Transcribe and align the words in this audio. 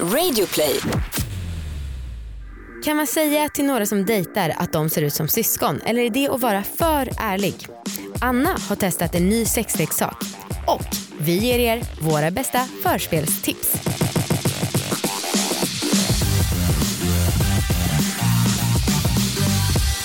Radioplay. 0.00 0.80
Kan 2.84 2.96
man 2.96 3.06
säga 3.06 3.48
till 3.48 3.64
några 3.64 3.86
som 3.86 4.06
dejtar 4.06 4.54
att 4.56 4.72
de 4.72 4.90
ser 4.90 5.02
ut 5.02 5.14
som 5.14 5.28
syskon 5.28 5.80
eller 5.84 6.02
är 6.02 6.10
det 6.10 6.28
att 6.28 6.40
vara 6.40 6.62
för 6.62 7.10
ärlig? 7.18 7.54
Anna 8.20 8.56
har 8.68 8.76
testat 8.76 9.14
en 9.14 9.28
ny 9.28 9.44
sexleksak 9.46 10.22
och 10.66 10.82
vi 11.18 11.36
ger 11.36 11.58
er 11.58 11.82
våra 12.00 12.30
bästa 12.30 12.58
förspelstips. 12.82 13.74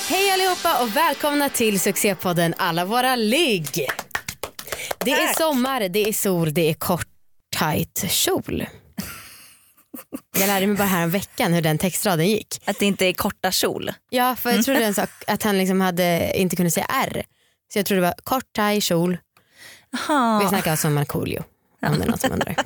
Hej 0.09 0.31
allihopa 0.31 0.83
och 0.83 0.95
välkomna 0.95 1.49
till 1.49 1.79
succépodden 1.79 2.53
Alla 2.57 2.85
våra 2.85 3.15
ligg. 3.15 3.87
Det 4.99 5.11
är 5.11 5.33
sommar, 5.33 5.89
det 5.89 6.07
är 6.07 6.13
sol, 6.13 6.53
det 6.53 6.69
är 6.69 6.73
kort 6.73 7.07
tight 7.59 8.05
kjol. 8.11 8.65
Jag 10.39 10.47
lärde 10.47 10.67
mig 10.67 10.75
bara 10.77 10.87
här 10.87 11.03
om 11.03 11.09
veckan 11.09 11.53
hur 11.53 11.61
den 11.61 11.77
textraden 11.77 12.27
gick. 12.27 12.61
Att 12.65 12.79
det 12.79 12.85
inte 12.85 13.05
är 13.05 13.13
korta 13.13 13.51
kjol. 13.51 13.91
Ja 14.09 14.35
för 14.35 14.51
jag 14.51 14.65
trodde 14.65 14.85
en 14.85 14.93
sak 14.93 15.09
att 15.27 15.43
han 15.43 15.57
liksom 15.57 15.81
hade, 15.81 16.31
inte 16.35 16.55
kunde 16.55 16.71
säga 16.71 16.85
R. 16.89 17.23
Så 17.73 17.79
jag 17.79 17.85
trodde 17.85 18.01
det 18.01 18.07
var 18.07 18.15
kort 18.23 18.53
taj 18.53 18.81
kjol. 18.81 19.17
Aha. 19.97 20.39
Vi 20.43 20.47
snackar 20.49 20.71
alltså 20.71 20.87
om 20.87 20.93
Markoolio. 20.93 21.43
Om 21.81 21.97
det 21.97 22.03
är 22.03 22.07
något 22.09 22.21
som 22.21 22.31
undrar. 22.31 22.55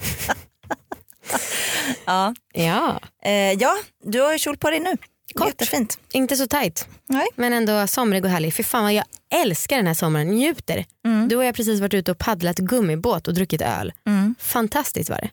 Ja. 2.06 2.34
Ja, 2.54 3.00
Eh, 3.26 3.32
ja, 3.54 3.78
du 4.04 4.22
har 4.22 4.34
ju 4.34 4.40
kjol 4.40 4.58
på 4.58 4.70
dig 4.70 4.80
nu. 4.80 4.98
Kort. 5.36 5.48
Jättefint. 5.48 6.00
inte 6.12 6.36
så 6.36 6.48
tight. 6.48 6.88
Nej. 7.10 7.28
Men 7.36 7.54
ändå 7.54 7.88
somrig 7.88 8.26
och 8.26 8.32
härlig. 8.32 8.54
För 8.54 8.64
fan 8.64 8.84
vad 8.84 8.94
jag 8.94 9.06
älskar 9.34 9.78
den 9.78 9.88
här 9.88 9.94
sommaren, 9.94 10.28
njuter. 10.28 10.86
Mm. 11.06 11.28
Du 11.28 11.36
och 11.36 11.44
jag 11.44 11.48
har 11.48 11.54
precis 11.54 11.80
varit 11.80 11.94
ute 11.94 12.12
och 12.12 12.18
paddlat 12.18 12.58
gummibåt 12.58 13.28
och 13.28 13.34
druckit 13.34 13.62
öl. 13.62 13.94
Mm. 14.08 14.36
Fantastiskt 14.40 15.10
var 15.10 15.18
det. 15.18 15.30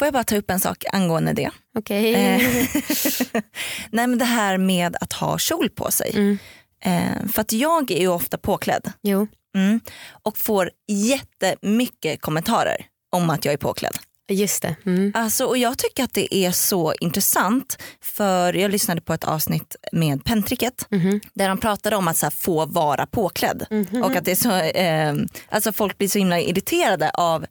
Får 0.00 0.06
jag 0.06 0.12
bara 0.12 0.24
ta 0.24 0.36
upp 0.36 0.50
en 0.50 0.60
sak 0.60 0.84
angående 0.92 1.32
det? 1.32 1.50
Okej. 1.78 2.14
Eh, 2.14 2.40
Nej 3.90 4.06
men 4.06 4.18
det 4.18 4.24
här 4.24 4.58
med 4.58 4.96
att 5.00 5.12
ha 5.12 5.38
kjol 5.38 5.70
på 5.70 5.90
sig. 5.90 6.10
Mm. 6.14 6.38
Eh, 6.84 7.28
för 7.32 7.40
att 7.40 7.52
jag 7.52 7.90
är 7.90 8.00
ju 8.00 8.08
ofta 8.08 8.38
påklädd 8.38 8.92
Jo, 9.02 9.26
mm, 9.54 9.80
och 10.22 10.38
får 10.38 10.70
jättemycket 10.88 12.20
kommentarer 12.20 12.86
om 13.12 13.30
att 13.30 13.44
jag 13.44 13.52
är 13.54 13.58
påklädd. 13.58 13.96
just 14.32 14.62
det. 14.62 14.76
Mm. 14.86 15.12
Alltså, 15.14 15.44
och 15.44 15.58
jag 15.58 15.78
tycker 15.78 16.04
att 16.04 16.14
det 16.14 16.34
är 16.34 16.52
så 16.52 16.94
intressant 17.00 17.82
för 18.02 18.52
jag 18.52 18.70
lyssnade 18.70 19.00
på 19.00 19.14
ett 19.14 19.24
avsnitt 19.24 19.76
med 19.92 20.24
Pentricket 20.24 20.86
Mhm. 20.90 21.20
där 21.34 21.48
de 21.48 21.58
pratade 21.58 21.96
om 21.96 22.08
att 22.08 22.16
så 22.16 22.26
här, 22.26 22.30
få 22.30 22.66
vara 22.66 23.06
påklädd 23.06 23.66
Mhm. 23.70 24.02
och 24.02 24.16
att 24.16 24.24
det 24.24 24.36
så, 24.36 24.52
eh, 24.56 25.14
alltså 25.48 25.72
folk 25.72 25.98
blir 25.98 26.08
så 26.08 26.18
himla 26.18 26.40
irriterade 26.40 27.10
av 27.10 27.46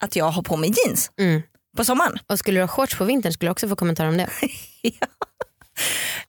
att 0.00 0.16
jag 0.16 0.30
har 0.30 0.42
på 0.42 0.56
mig 0.56 0.72
jeans 0.76 1.10
Mm. 1.20 1.42
På 1.76 1.84
sommaren. 1.84 2.18
Och 2.26 2.38
skulle 2.38 2.58
du 2.60 2.62
ha 2.62 2.68
shorts 2.68 2.96
på 2.98 3.04
vintern 3.04 3.32
skulle 3.32 3.48
du 3.48 3.52
också 3.52 3.68
få 3.68 3.76
kommentarer 3.76 4.08
om 4.08 4.16
det. 4.16 4.28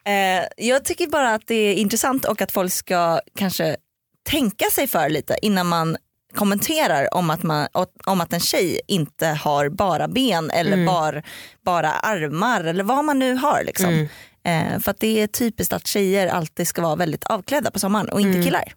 Eh, 0.06 0.45
jag 0.58 0.86
tycker 0.86 1.08
bara 1.08 1.34
att 1.34 1.42
det 1.48 1.56
är 1.56 1.73
intressant 1.73 2.26
och 2.26 2.42
att 2.42 2.52
folk 2.52 2.73
ska 2.73 3.20
kanske 3.38 3.78
tänka 4.30 4.66
sig 4.72 4.88
för 4.88 5.09
lite 5.09 5.38
innan 5.42 5.68
man 5.68 5.98
kommenterar 6.36 7.14
om 7.14 7.30
att, 7.30 7.44
man, 7.44 7.68
om 8.06 8.22
att 8.22 8.34
en 8.34 8.40
tjej 8.40 8.81
inte 8.88 9.28
har 9.28 9.70
bara 9.70 10.08
ben 10.08 10.52
eller 10.52 10.73
Mm. 10.73 10.86
bar, 10.86 11.23
bara 11.66 11.92
armar 11.92 12.64
eller 12.64 12.84
vad 12.84 13.06
man 13.06 13.20
nu 13.20 13.34
har. 13.36 13.64
Liksom. 13.64 13.90
Mm. 14.44 14.73
Eh, 14.73 14.80
för 14.80 14.92
att 14.92 15.00
det 15.00 15.22
är 15.22 15.28
typiskt 15.28 15.73
att 15.73 15.88
tjejer 15.88 16.28
alltid 16.28 16.68
ska 16.68 16.81
vara 16.81 16.95
väldigt 16.95 17.23
avklädda 17.23 17.72
på 17.72 17.80
sommaren 17.80 18.09
och 18.09 18.22
inte 18.22 18.31
Mm. 18.34 18.44
killar. 18.45 18.73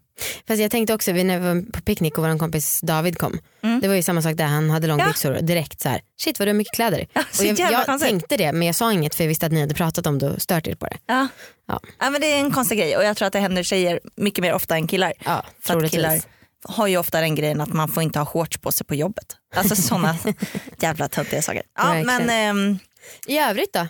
Fast 0.48 0.60
jag 0.60 0.70
tänkte 0.70 0.94
också, 0.94 1.12
vi 1.12 1.24
när 1.24 1.38
vi 1.38 1.46
var 1.46 1.72
på 1.72 1.80
picknick 1.80 2.18
och 2.18 2.24
vår 2.24 2.38
kompis 2.38 2.80
David 2.82 3.18
kom. 3.18 3.38
Mm. 3.62 3.80
Det 3.80 3.88
var 3.88 3.94
ju 3.94 4.02
samma 4.02 4.22
sak 4.22 4.36
där, 4.36 4.44
han 4.44 4.70
hade 4.70 4.86
Ja. 4.86 4.96
långbyxor 4.96 5.32
och 5.36 5.44
direkt 5.44 5.80
så 5.80 5.88
här, 5.88 6.00
shit 6.20 6.38
vad 6.38 6.48
du 6.48 6.50
har 6.50 6.56
mycket 6.56 6.74
kläder. 6.74 7.06
Ja, 7.12 7.22
och 7.38 7.44
jag 7.44 7.72
jag 7.88 8.00
tänkte 8.00 8.36
det 8.36 8.52
men 8.52 8.66
jag 8.66 8.76
sa 8.76 8.92
inget 8.92 9.14
för 9.14 9.24
jag 9.24 9.28
visste 9.28 9.46
att 9.46 9.52
ni 9.52 9.60
hade 9.60 9.74
pratat 9.74 10.06
om 10.06 10.18
det 10.18 10.30
och 10.30 10.42
stört 10.42 10.66
er 10.66 10.74
på 10.74 10.86
det. 10.86 10.96
Ja. 11.06 11.28
Ja. 11.68 11.80
Ja. 11.98 12.10
men 12.10 12.20
det 12.20 12.26
är 12.26 12.38
en 12.38 12.50
konstig 12.50 12.78
grej 12.78 12.96
och 12.96 13.04
jag 13.04 13.16
tror 13.16 13.26
att 13.26 13.32
det 13.32 13.40
händer 13.40 13.62
tjejer 13.62 14.00
mycket 14.16 14.42
mer 14.42 14.52
ofta 14.52 14.74
än 14.74 14.86
killar. 14.86 15.12
Ja, 15.24 15.44
För 15.62 15.84
att 15.84 15.90
killar 15.90 16.20
har 16.64 16.86
ju 16.86 16.96
ofta 16.96 17.20
den 17.20 17.34
grejen 17.34 17.60
att 17.60 17.72
man 17.72 17.88
får 17.88 18.02
inte 18.02 18.18
ha 18.18 18.26
shorts 18.26 18.58
på 18.58 18.72
sig 18.72 18.86
på 18.86 18.94
jobbet. 18.94 19.36
Alltså 19.56 19.76
sådana 19.76 20.16
jävla 20.78 21.08
töntiga 21.08 21.42
saker. 21.42 21.62
Ja, 21.78 21.94
men 22.04 22.30
ehm, 22.30 22.78
I 23.26 23.38
övrigt 23.38 23.72
då? 23.72 23.86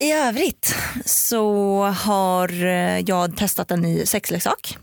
I 0.00 0.12
övrigt 0.12 0.74
så 1.04 1.82
har 1.84 2.64
eh, 2.64 2.98
jag 2.98 3.36
testat 3.36 3.70
en 3.70 3.80
ny 3.80 4.06
sexleksak 4.06 4.78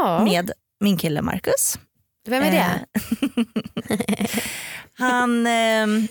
Ja, 0.00 0.24
med 0.24 0.50
min 0.80 0.96
kille 0.96 1.22
Marcus. 1.22 1.78
vem 2.28 2.42
är 2.42 2.50
det? 2.50 2.84
Eh, 3.88 4.26
Han, 4.98 5.46
ehm, 5.46 6.08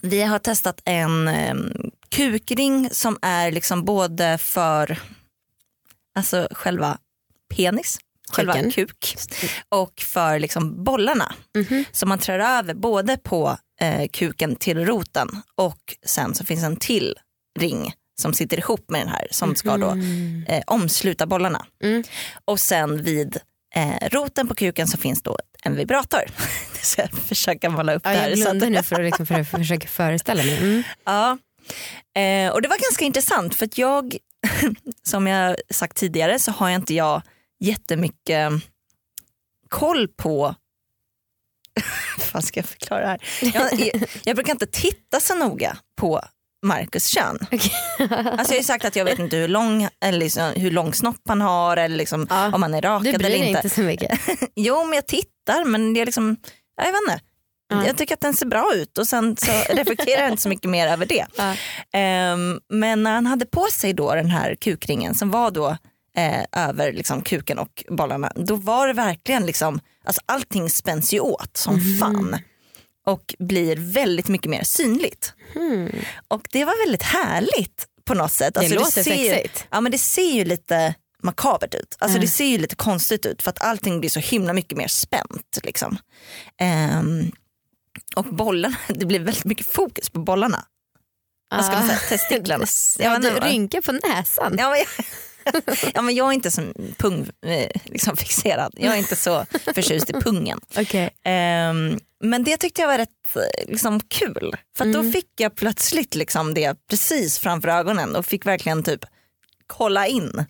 vi 0.00 0.22
har 0.22 0.38
testat 0.38 0.82
en 0.84 1.28
um, 1.28 1.90
kukring 2.08 2.88
som 2.92 3.18
är 3.22 3.52
liksom 3.52 3.84
både 3.84 4.38
för 4.38 4.98
alltså 6.14 6.48
själva 6.50 6.98
penis, 7.54 7.98
själva 8.32 8.52
Kuken. 8.52 8.70
kuk 8.72 9.16
och 9.68 10.00
för 10.00 10.38
liksom 10.38 10.84
bollarna. 10.84 11.34
Mhm. 11.56 11.84
Så 11.92 12.06
man 12.06 12.18
trär 12.18 12.38
över 12.58 12.74
både 12.74 13.16
på 13.16 13.58
eh, 13.80 14.08
kuken 14.12 14.56
till 14.56 14.86
roten 14.86 15.28
och 15.54 15.96
sen 16.06 16.34
så 16.34 16.44
finns 16.44 16.64
en 16.64 16.76
till 16.76 17.14
ring 17.58 17.92
som 18.20 18.34
sitter 18.34 18.58
ihop 18.58 18.90
med 18.90 19.00
den 19.00 19.08
här 19.08 19.28
som 19.30 19.56
ska 19.56 19.76
då 19.76 19.90
Mm. 19.90 20.44
eh, 20.48 20.62
omsluta 20.66 21.26
bollarna. 21.26 21.66
Mm. 21.82 22.04
Och 22.44 22.60
sen 22.60 23.02
vid 23.02 23.36
eh, 23.74 24.08
roten 24.10 24.48
på 24.48 24.54
kuken 24.54 24.88
så 24.88 24.98
finns 24.98 25.22
då 25.22 25.38
en 25.62 25.76
vibrator. 25.76 26.22
Så 26.82 27.00
jag 27.00 27.10
försöker 27.10 27.68
måla 27.68 27.94
upp 27.94 28.02
Ja, 28.04 28.10
det 28.10 28.16
här. 28.16 28.28
jag 28.30 28.38
blundar 28.38 28.70
nu 28.70 28.82
för 28.82 28.96
att, 28.96 29.04
liksom, 29.04 29.26
för 29.26 29.40
att 29.40 29.48
försöka 29.50 29.88
föreställa 29.88 30.42
mig. 30.42 30.58
Mm. 30.58 30.82
ja. 31.04 31.38
eh, 32.20 32.52
och 32.52 32.62
det 32.62 32.68
var 32.68 32.78
ganska 32.88 33.04
intressant 33.04 33.54
för 33.54 33.64
att 33.66 33.78
jag, 33.78 34.16
som 35.06 35.26
jag 35.26 35.56
sagt 35.70 35.96
tidigare 35.96 36.38
så 36.38 36.50
har 36.52 36.68
jag 36.68 36.78
inte 36.80 36.94
jag 36.94 37.22
jättemycket 37.60 38.52
koll 39.68 40.08
på 40.08 40.54
fan 42.18 42.42
ska 42.42 42.60
jag 42.60 42.66
förklara 42.68 43.00
det 43.00 43.06
här? 43.06 43.20
Jag, 43.40 43.80
jag, 43.80 44.08
jag 44.24 44.36
brukar 44.36 44.52
inte 44.52 44.66
titta 44.66 45.20
så 45.20 45.34
noga 45.34 45.76
på 45.96 46.20
Marcus 46.64 47.06
kön. 47.08 47.38
Okej. 47.52 47.72
Alltså 48.10 48.52
jag 48.52 48.58
har 48.58 48.62
sagt 48.62 48.84
att 48.84 48.96
jag 48.96 49.04
vet 49.04 49.18
inte 49.18 49.36
hur 49.36 49.48
lång, 49.48 49.88
eller 50.00 50.18
liksom, 50.18 50.52
hur 50.56 50.70
lång 50.70 50.94
snopp 50.94 51.20
han 51.28 51.40
har 51.40 51.76
eller 51.76 51.96
liksom, 51.96 52.26
Ja. 52.30 52.54
om 52.54 52.62
han 52.62 52.74
är 52.74 52.82
Du 52.82 52.88
rakad 52.88 53.02
bryr 53.02 53.14
eller 53.14 53.28
dig 53.28 53.38
inte. 53.48 53.58
inte 53.58 53.70
så 53.70 53.80
mycket. 53.80 54.20
Jo 54.56 54.84
men 54.84 54.94
jag 54.94 55.06
tittar 55.06 55.64
men 55.64 55.94
det 55.94 56.00
är 56.00 56.06
liksom, 56.06 56.36
jag 56.76 56.92
vet 56.92 57.00
inte. 57.08 57.20
Ja. 57.68 57.86
Jag 57.86 57.96
tycker 57.96 58.14
att 58.14 58.20
den 58.20 58.34
ser 58.34 58.46
bra 58.46 58.72
ut 58.74 58.98
och 58.98 59.08
sen 59.08 59.36
så 59.36 59.52
reflekterar 59.74 60.20
jag 60.22 60.30
inte 60.30 60.42
så 60.42 60.48
mycket 60.48 60.70
mer 60.70 60.88
över 60.88 61.06
det. 61.06 61.26
Ja. 61.36 61.54
Ehm, 61.98 62.60
men 62.72 63.02
när 63.02 63.14
han 63.14 63.26
hade 63.26 63.46
på 63.46 63.66
sig 63.72 63.92
då 63.92 64.14
den 64.14 64.30
här 64.30 64.54
kukringen 64.54 65.14
som 65.14 65.30
var 65.30 65.50
då 65.50 65.76
eh, 66.16 66.68
över 66.68 66.92
liksom 66.92 67.22
kuken 67.22 67.58
och 67.58 67.84
bollarna, 67.88 68.32
då 68.36 68.54
var 68.56 68.86
det 68.86 68.92
verkligen 68.92 69.46
liksom, 69.46 69.80
alltså 70.04 70.20
allting 70.26 70.70
spänns 70.70 71.14
ju 71.14 71.20
åt 71.20 71.56
som 71.56 71.74
Mhm. 71.74 71.98
fan 71.98 72.36
och 73.06 73.34
blir 73.38 73.76
väldigt 73.76 74.28
mycket 74.28 74.50
mer 74.50 74.64
synligt. 74.64 75.32
Mm. 75.54 75.92
Och 76.28 76.46
det 76.50 76.64
var 76.64 76.86
väldigt 76.86 77.02
härligt 77.02 77.86
på 78.04 78.14
något 78.14 78.32
sätt. 78.32 78.54
Det 78.54 78.60
Alltså, 78.60 78.74
låter 78.74 79.02
ser 79.02 79.14
ju, 79.14 79.28
sexigt. 79.30 79.66
Ja 79.70 79.80
men 79.80 79.92
det 79.92 79.98
ser 79.98 80.32
ju 80.32 80.44
lite 80.44 80.94
makabert 81.22 81.74
ut. 81.74 81.96
Alltså 81.98 82.16
Mm. 82.16 82.20
det 82.20 82.28
ser 82.30 82.44
ju 82.44 82.58
lite 82.58 82.76
konstigt 82.76 83.26
ut 83.26 83.42
för 83.42 83.50
att 83.50 83.60
allting 83.60 84.00
blir 84.00 84.10
så 84.10 84.20
himla 84.20 84.52
mycket 84.52 84.78
mer 84.78 84.88
spänt. 84.88 85.58
Liksom. 85.62 85.98
Ehm, 86.60 87.32
och 88.16 88.24
bollarna, 88.24 88.76
det 88.88 89.06
blir 89.06 89.20
väldigt 89.20 89.44
mycket 89.44 89.66
fokus 89.66 90.10
på 90.10 90.18
bollarna. 90.20 90.64
Vad 91.50 91.64
ska 91.64 91.74
man 91.74 91.86
säga, 91.86 91.98
testiklarna. 92.08 92.66
Ja, 92.98 93.18
du 93.18 93.30
rynkar 93.30 93.80
på 93.80 93.92
näsan. 93.92 94.56
Ja, 94.58 94.70
men 94.70 94.78
ja, 95.94 96.02
men 96.02 96.14
jag 96.14 96.28
är 96.28 96.32
inte 96.32 96.50
så 96.50 96.62
pung, 96.98 97.28
eh, 97.46 97.70
liksom 97.84 98.16
fixerad. 98.16 98.74
Jag 98.76 98.94
är 98.94 98.98
inte 98.98 99.16
så 99.16 99.46
förtjust 99.74 100.10
i 100.10 100.12
pungen. 100.12 100.60
Okej. 100.78 101.10
Ehm, 101.24 101.98
men 102.20 102.44
det 102.44 102.56
tyckte 102.56 102.80
jag 102.80 102.88
var 102.88 102.98
rätt 102.98 103.36
eh, 103.36 103.68
liksom, 103.70 104.00
kul. 104.00 104.56
För 104.76 104.84
att 104.86 104.92
då 104.92 104.98
Mm. 105.00 105.12
fick 105.12 105.30
jag 105.36 105.54
plötsligt 105.54 106.14
liksom, 106.14 106.54
det 106.54 106.76
precis 106.90 107.38
framför 107.38 107.68
ögonen 107.68 108.16
och 108.16 108.26
fick 108.26 108.46
verkligen 108.46 108.82
typ 108.82 109.04
kolla 109.66 110.06
in 110.06 110.46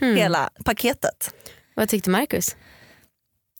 Hmm. 0.00 0.16
hela 0.16 0.50
paketet. 0.64 1.34
Vad 1.74 1.88
tyckte 1.88 2.10
Marcus? 2.10 2.56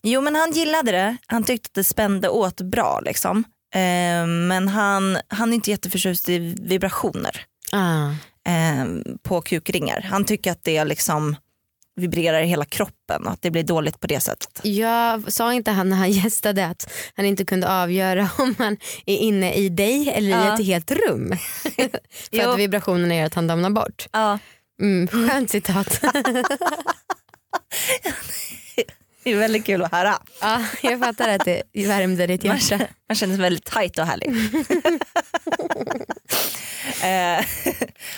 Jo 0.03 0.21
men 0.21 0.35
han 0.35 0.53
gillade 0.53 0.93
det, 0.93 1.17
han 1.27 1.45
tyckte 1.45 1.67
att 1.69 1.75
det 1.75 1.85
spände 1.85 2.29
åt 2.29 2.61
bra 2.61 3.01
liksom. 3.05 3.45
Ehm, 3.75 4.47
men 4.47 4.69
han, 4.69 5.19
han 5.29 5.51
är 5.51 5.55
inte 5.55 5.71
jätteförtjust 5.71 6.29
i 6.29 6.39
vibrationer 6.63 7.45
Ah. 7.73 8.11
Ehm, 8.45 9.03
på 9.23 9.41
kukringar. 9.43 10.01
Han 10.11 10.25
tycker 10.25 10.53
att 10.53 10.65
det 10.65 10.85
liksom 10.85 11.37
vibrerar 11.97 12.43
i 12.43 12.47
hela 12.47 12.65
kroppen 12.65 13.27
och 13.27 13.33
att 13.33 13.43
det 13.43 13.51
blir 13.51 13.63
dåligt 13.63 14.01
på 14.01 14.07
det 14.07 14.21
sättet. 14.21 14.61
Jag 14.63 15.33
sa 15.33 15.53
inte 15.55 15.71
han 15.71 15.89
när 15.89 15.97
han 15.97 16.11
gästade 16.23 16.67
att 16.67 16.93
han 17.15 17.27
inte 17.27 17.45
kunde 17.45 17.83
avgöra 17.83 18.31
om 18.39 18.55
han 18.59 18.77
är 19.07 19.17
inne 19.17 19.55
i 19.55 19.69
dig 19.69 20.09
eller 20.11 20.29
i 20.29 20.31
Ja. 20.31 20.55
ett 20.55 20.67
helt 20.67 20.91
rum. 20.91 21.37
För 22.33 22.49
att 22.53 22.59
vibrationerna 22.59 23.15
gör 23.17 23.25
att 23.27 23.35
han 23.35 23.47
domnar 23.47 23.71
bort. 23.71 24.07
Ja. 24.13 24.39
Mm, 24.81 25.09
skönt 25.09 25.51
citat. 25.51 26.01
Det 29.25 29.33
är 29.33 29.37
väldigt 29.37 29.65
kul 29.65 29.83
att 29.83 29.93
höra. 29.93 30.19
Ja, 30.41 30.63
jag 30.83 31.01
fattar 31.01 31.29
att 31.29 31.45
det 31.45 31.63
värmde 31.87 32.27
ditt 32.27 32.45
hjärta. 32.45 32.79
man 33.09 33.17
känner 33.17 33.35
sig 33.35 33.43
väldigt 33.43 33.65
tajt 33.65 33.99
och 33.99 34.07
härlig. 34.07 34.29
eh, 37.03 37.45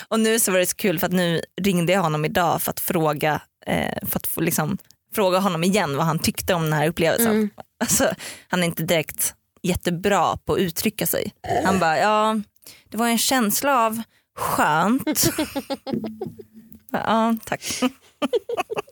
och 0.07 0.19
nu 0.19 0.39
så 0.39 0.51
var 0.51 0.59
det 0.59 0.65
så 0.65 0.75
kul 0.75 0.99
för 0.99 1.07
att 1.07 1.13
nu 1.13 1.41
ringde 1.61 1.93
jag 1.93 2.01
honom 2.01 2.25
idag 2.25 2.61
för 2.61 2.71
att 2.71 2.79
fråga, 2.79 3.41
eh, 3.65 4.07
för 4.07 4.19
att 4.19 4.27
få 4.27 4.41
liksom, 4.41 4.77
fråga 5.15 5.39
honom 5.39 5.63
igen 5.63 5.97
vad 5.97 6.05
han 6.05 6.19
tyckte 6.19 6.53
om 6.53 6.63
den 6.63 6.73
här 6.73 6.87
upplevelsen. 6.87 7.31
Mm. 7.31 7.49
Alltså, 7.79 8.13
han 8.47 8.63
är 8.63 8.67
inte 8.67 8.83
direkt 8.83 9.33
jättebra 9.63 10.37
på 10.37 10.53
att 10.53 10.59
uttrycka 10.59 11.05
sig. 11.05 11.33
Han 11.65 11.79
bara, 11.79 11.97
ja 11.97 12.41
det 12.89 12.97
var 12.97 13.07
en 13.07 13.17
känsla 13.17 13.85
av 13.85 14.01
skönt. 14.35 15.29
ja 16.91 17.35
tack. 17.45 17.81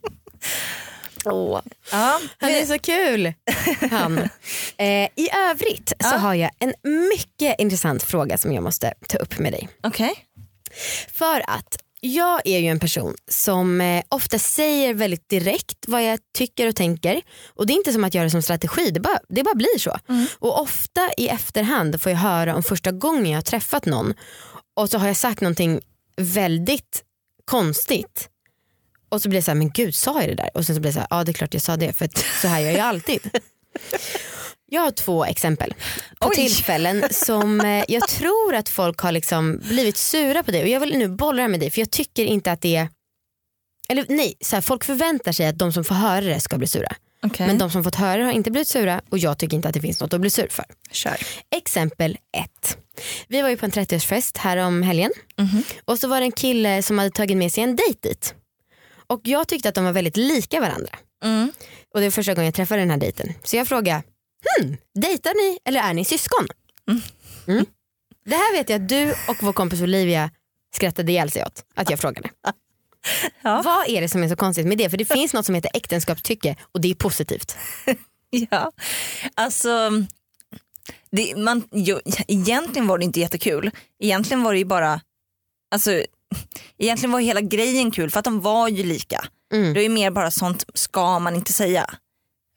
Åh. 1.25 1.62
Ja, 1.92 2.22
Han 2.38 2.50
är 2.50 2.66
så 2.66 2.80
kul. 2.80 3.33
Han. 3.92 4.30
Eh, 4.77 5.10
I 5.16 5.30
övrigt 5.50 5.89
så 5.89 5.95
Ja. 6.12 6.18
har 6.18 6.33
jag 6.33 6.51
en 6.60 6.74
mycket 7.10 7.60
intressant 7.60 8.04
fråga 8.04 8.38
som 8.38 8.54
jag 8.54 8.63
måste 8.63 8.94
ta 9.07 9.18
upp 9.18 9.39
med 9.39 9.54
dig. 9.54 9.69
Okej. 9.83 10.13
För 11.13 11.50
att 11.50 11.77
jag 12.01 12.42
är 12.45 12.60
ju 12.60 12.68
en 12.68 12.80
person 12.80 13.16
som 13.31 13.81
eh, 13.81 14.04
ofta 14.10 14.39
säger 14.39 14.94
väldigt 14.94 15.30
direkt 15.30 15.77
vad 15.88 16.04
jag 16.04 16.19
tycker 16.38 16.68
och 16.68 16.75
tänker. 16.75 17.22
Och 17.56 17.68
det 17.68 17.74
är 17.74 17.75
inte 17.75 17.94
som 17.94 18.04
att 18.04 18.13
göra 18.13 18.24
det 18.24 18.30
som 18.30 18.42
strategi, 18.42 18.89
det 18.92 19.00
bara, 19.00 19.19
det 19.30 19.44
bara 19.44 19.56
blir 19.56 19.80
så. 19.80 19.98
Mm. 20.10 20.25
Och 20.39 20.62
ofta 20.62 21.10
i 21.18 21.28
efterhand 21.28 22.01
får 22.01 22.12
jag 22.12 22.19
höra 22.19 22.56
om 22.56 22.63
första 22.63 22.92
gången 22.92 23.25
jag 23.31 23.38
har 23.38 23.42
träffat 23.42 23.86
någon 23.86 24.13
och 24.75 24.89
så 24.89 24.98
har 24.98 25.07
jag 25.07 25.18
sagt 25.18 25.42
någonting 25.42 25.81
väldigt 26.18 27.04
konstigt. 27.45 28.30
Och 29.16 29.22
så 29.22 29.30
blir 29.30 29.40
det 29.40 29.44
så 29.44 29.52
här, 29.52 29.56
men 29.56 29.70
gud 29.70 29.96
sa 29.96 30.20
jag 30.22 30.30
det 30.30 30.36
där? 30.36 30.50
Och 30.54 30.66
sen 30.66 30.76
så 30.76 30.82
blir 30.82 30.90
det 30.92 30.94
så 30.94 31.00
här, 31.00 31.08
ja 31.10 31.24
det 31.24 31.32
är 31.32 31.34
klart 31.34 31.54
jag 31.54 31.64
sa 31.64 31.78
det 31.78 31.94
för 31.94 32.10
så 32.42 32.48
här 32.48 32.60
gör 32.60 32.72
jag 32.72 32.80
alltid. 32.82 33.22
Jag 34.72 34.82
har 34.82 34.92
två 34.92 35.26
exempel 35.26 35.74
på 36.20 36.28
Oj. 36.28 36.36
tillfällen 36.36 37.04
som 37.12 37.62
eh, 37.62 37.84
jag 37.88 38.08
tror 38.08 38.56
att 38.56 38.70
folk 38.70 39.00
har 39.00 39.12
liksom 39.12 39.62
blivit 39.68 39.98
sura 39.98 40.44
på 40.44 40.52
dig 40.52 40.62
och 40.62 40.68
jag 40.68 40.80
vill 40.80 40.98
nu 40.98 41.08
bolla 41.10 41.42
det 41.42 41.48
med 41.48 41.60
dig 41.60 41.70
för 41.72 41.82
jag 41.82 41.92
tycker 41.92 42.26
inte 42.26 42.52
att 42.52 42.62
det 42.62 42.76
är 42.76 42.90
eller 43.90 44.06
nej, 44.10 44.34
så 44.42 44.56
här, 44.56 44.62
folk 44.62 44.84
förväntar 44.84 45.32
sig 45.32 45.48
att 45.48 45.58
de 45.58 45.74
som 45.74 45.84
får 45.84 45.96
höra 45.96 46.22
det 46.26 46.40
ska 46.40 46.58
bli 46.58 46.68
sura. 46.68 46.96
Okej. 47.24 47.48
Men 47.48 47.58
de 47.58 47.70
som 47.72 47.84
fått 47.84 47.96
höra 47.96 48.18
det 48.18 48.24
har 48.24 48.32
inte 48.32 48.52
blivit 48.52 48.68
sura 48.68 49.02
och 49.10 49.18
jag 49.18 49.38
tycker 49.38 49.56
inte 49.56 49.68
att 49.68 49.74
det 49.74 49.82
finns 49.82 50.00
något 50.00 50.14
att 50.14 50.22
bli 50.22 50.30
sur 50.30 50.48
för. 50.48 50.66
Kör. 50.92 51.18
Exempel 51.56 52.18
ett. 52.38 52.78
Vi 53.28 53.42
var 53.42 53.50
ju 53.50 53.58
på 53.58 53.66
en 53.66 53.72
30-årsfest 53.72 54.38
här 54.38 54.58
om 54.58 54.82
helgen 54.84 55.12
Mhm. 55.38 55.64
och 55.86 56.00
så 56.00 56.08
var 56.08 56.20
det 56.20 56.26
en 56.26 56.32
kille 56.32 56.84
som 56.84 56.98
hade 56.98 57.12
tagit 57.12 57.38
med 57.38 57.52
sig 57.52 57.64
en 57.64 57.76
dejt 57.76 58.10
dit. 58.10 58.34
Och 59.07 59.22
jag 59.24 59.48
tyckte 59.48 59.69
att 59.69 59.75
de 59.75 59.86
var 59.86 59.92
väldigt 59.92 60.18
lika 60.18 60.60
varandra. 60.60 60.96
Mm. 61.24 61.52
Och 61.94 62.00
det 62.00 62.06
var 62.06 62.12
första 62.12 62.34
gången 62.34 62.46
jag 62.46 62.54
träffade 62.54 62.81
den 62.81 62.90
här 62.90 62.98
dejten. 62.98 63.34
Så 63.44 63.56
jag 63.56 63.68
frågade, 63.68 64.04
hmm, 64.60 64.78
dejtar 64.96 65.34
ni 65.34 65.60
eller 65.66 65.81
är 65.81 65.94
ni 65.94 66.06
syskon? 66.06 66.48
Mm. 67.48 67.66
Det 68.25 68.36
här 68.36 68.54
vet 68.57 68.69
jag 68.69 68.81
att 68.81 68.90
du 68.90 69.12
och 69.12 69.38
vår 69.44 69.54
kompis 69.54 69.81
Olivia 69.81 70.31
skrattade 70.75 71.12
ihjäl 71.12 71.31
sig 71.31 71.44
åt 71.44 71.66
att 71.75 71.90
jag 71.90 72.00
frågade. 72.00 72.30
Ja. 73.42 73.62
Vad 73.66 73.90
är 73.90 74.02
det 74.02 74.10
som 74.10 74.24
är 74.24 74.30
så 74.30 74.36
konstigt 74.36 74.68
med 74.68 74.78
det? 74.78 74.90
För 74.90 74.98
det 74.98 75.06
finns 75.06 75.34
något 75.34 75.46
som 75.46 75.56
heter 75.56 75.72
äktenskapstycke 75.74 76.56
och 76.62 76.81
det 76.81 76.92
är 76.92 76.96
positivt. 76.96 77.57
Ja, 78.50 78.72
alltså 79.36 79.92
det, 81.12 81.36
man, 81.38 81.63
jo, 81.72 82.00
egentligen 82.28 82.88
var 82.88 82.98
det 82.98 83.06
inte 83.06 83.19
jättekul. 83.19 83.72
Egentligen 84.00 84.44
var 84.44 84.54
det 84.54 84.60
ju 84.60 84.66
bara, 84.66 85.02
alltså, 85.72 86.04
egentligen 86.77 87.12
var 87.12 87.19
hela 87.19 87.42
grejen 87.42 87.92
kul 87.92 88.12
för 88.12 88.19
att 88.19 88.25
de 88.25 88.42
var 88.42 88.68
ju 88.68 88.83
lika. 88.83 89.25
Mm. 89.54 89.74
Det 89.74 89.86
är 89.86 89.89
mer 89.89 90.12
bara 90.12 90.31
sånt 90.31 90.66
ska 90.74 91.19
man 91.19 91.36
inte 91.36 91.54
säga. 91.54 91.89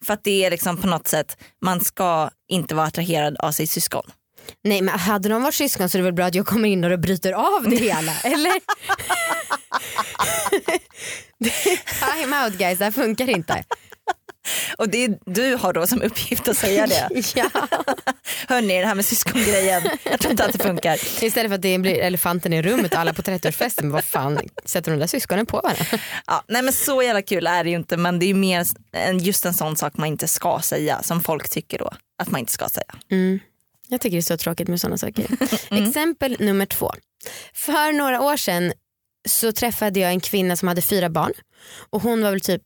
För 0.05 0.15
att 0.15 0.25
det 0.25 0.44
är 0.44 0.50
liksom 0.50 0.76
på 0.76 0.87
något 0.87 1.09
sätt, 1.09 1.37
man 1.62 1.81
ska 1.81 2.31
inte 2.49 2.75
vara 2.75 2.87
attraherad 2.87 3.37
av 3.38 3.53
sitt 3.53 3.70
syskon. 3.70 4.03
Nej 4.65 4.82
men 4.82 4.99
hade 4.99 5.29
de 5.29 5.43
varit 5.43 5.55
syskon 5.55 5.88
så 5.88 5.99
är 5.99 6.00
det 6.00 6.05
väl 6.05 6.12
bra 6.12 6.26
att 6.26 6.35
jag 6.35 6.47
kommer 6.47 6.69
in 6.69 6.85
och 6.85 6.99
bryter 6.99 7.32
av 7.32 7.67
det 7.70 7.76
hela, 7.76 8.12
eller? 8.25 8.53
Time 12.23 12.44
out 12.44 12.59
guys, 12.59 12.79
det 12.79 12.85
här 12.85 12.93
funkar 12.93 13.31
inte. 13.31 13.64
Och 14.79 14.89
det 14.89 15.05
är, 15.05 15.19
du 15.27 15.55
har 15.55 15.73
då 15.73 15.87
som 15.87 16.03
uppgift 16.03 16.49
att 16.49 16.56
säga 16.56 16.87
det. 16.87 17.09
ja. 17.35 17.50
Hörni, 18.49 18.81
det 18.81 18.87
här 18.87 18.95
med 18.95 19.05
syskongrejen, 19.05 19.83
jag 20.03 20.21
tror 20.21 20.31
inte 20.31 20.45
att 20.45 20.53
det 20.53 20.59
funkar. 20.59 20.95
Istället 21.25 21.50
för 21.50 21.55
att 21.55 21.62
det 21.62 21.79
blir 21.79 21.99
elefanten 21.99 22.53
i 22.53 22.62
rummet 22.62 22.93
och 22.93 23.00
alla 23.00 23.12
på 23.12 23.23
30-årsfesten, 23.23 23.83
men 23.83 23.91
vad 23.91 24.05
fan 24.05 24.41
sätter 24.65 24.91
de 24.91 24.99
där 24.99 25.06
syskonen 25.06 25.47
på 25.47 25.61
varandra? 25.61 25.85
Ja, 26.27 26.45
nej 26.49 26.62
men 26.62 26.73
så 26.73 27.03
jävla 27.03 27.23
kul 27.23 27.47
är 27.47 27.65
det 27.65 27.71
ju 27.71 27.77
inte 27.77 27.97
men 27.97 28.19
det 28.19 28.25
är 28.25 28.29
ju 28.29 28.35
mer 28.35 28.65
en, 28.93 29.19
just 29.19 29.47
en 29.47 29.55
sån 29.55 29.77
sak 29.77 29.97
man 29.97 30.09
inte 30.09 30.29
ska 30.29 30.61
säga 30.62 31.03
som 31.03 31.21
folk 31.21 31.49
tycker 31.49 31.79
då 31.79 31.91
att 32.19 32.31
man 32.31 32.41
inte 32.41 32.53
ska 32.53 32.69
säga. 32.69 32.95
Mm. 33.11 33.41
Jag 33.89 34.00
tycker 34.00 34.17
det 34.17 34.21
är 34.21 34.23
så 34.23 34.37
tråkigt 34.37 34.69
med 34.69 34.81
sådana 34.81 34.99
saker. 34.99 35.27
Exempel 35.71 36.37
nummer 36.39 36.67
två. 36.67 36.93
För 37.55 37.93
några 37.93 38.21
år 38.21 38.37
sedan 38.37 38.73
så 39.29 39.53
träffade 39.53 40.00
jag 40.00 40.11
en 40.11 40.21
kvinna 40.21 40.56
som 40.56 40.69
hade 40.69 40.83
fyra 40.83 41.09
barn 41.09 41.33
och 41.91 42.03
hon 42.03 42.23
var 42.23 42.31
väl 42.31 42.41
typ 42.41 42.62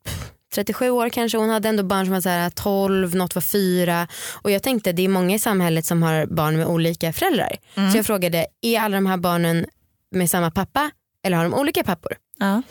37 0.55 0.91
år 0.91 1.09
kanske. 1.09 1.39
Hon 1.39 1.51
hade 1.51 1.69
ändå 1.69 1.83
barn 1.83 2.07
som 2.07 2.13
var 2.15 2.21
så 2.21 2.29
här 2.29 2.51
12, 2.51 3.15
något 3.15 3.35
var 3.35 3.43
fyra 3.43 4.09
och 4.43 4.51
jag 4.51 4.63
tänkte 4.63 4.93
det 4.93 5.03
är 5.05 5.09
många 5.09 5.35
i 5.35 5.39
samhället 5.39 5.87
som 5.87 6.03
har 6.03 6.27
barn 6.27 6.57
med 6.57 6.67
olika 6.67 7.13
föräldrar. 7.13 7.57
Så 7.93 7.99
jag 7.99 8.07
frågade, 8.07 8.47
är 8.63 8.81
alla 8.81 8.95
de 8.97 9.07
här 9.07 9.17
barnen 9.17 9.67
med 10.15 10.31
samma 10.31 10.51
pappa 10.51 10.91
eller 11.27 11.37
har 11.37 11.45
de 11.45 11.55
olika 11.55 11.85
pappor? 11.85 12.13
Ja. 12.39 12.63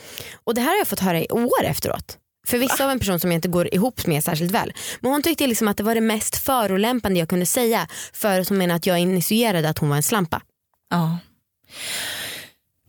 Och 0.44 0.56
det 0.56 0.62
här 0.62 0.69
har 0.69 0.78
jag 0.78 0.88
fått 0.88 1.00
höra 1.00 1.19
i 1.22 1.28
år 1.30 1.63
efteråt. 1.63 2.18
För 2.48 2.57
vissa 2.57 2.83
av 2.86 2.89
en 2.92 3.00
person 3.00 3.19
som 3.19 3.31
jag 3.31 3.38
inte 3.38 3.48
går 3.48 3.74
ihop 3.74 4.07
med 4.07 4.24
särskilt 4.24 4.51
väl. 4.51 4.74
Men 5.00 5.12
hon 5.12 5.24
tyckte 5.24 5.48
liksom 5.48 5.68
att 5.68 5.77
det 5.77 5.84
var 5.84 5.95
det 5.95 6.01
mest 6.01 6.36
förolämpande 6.38 7.19
jag 7.19 7.30
kunde 7.30 7.45
säga 7.45 7.88
för 8.13 8.39
att 8.39 8.50
hon 8.50 8.57
menade 8.57 8.75
att 8.75 8.86
jag 8.86 9.00
initierade 9.00 9.69
att 9.69 9.77
hon 9.77 9.89
var 9.89 9.95
en 9.95 10.04
slampa. 10.04 10.42
ja. 10.89 11.18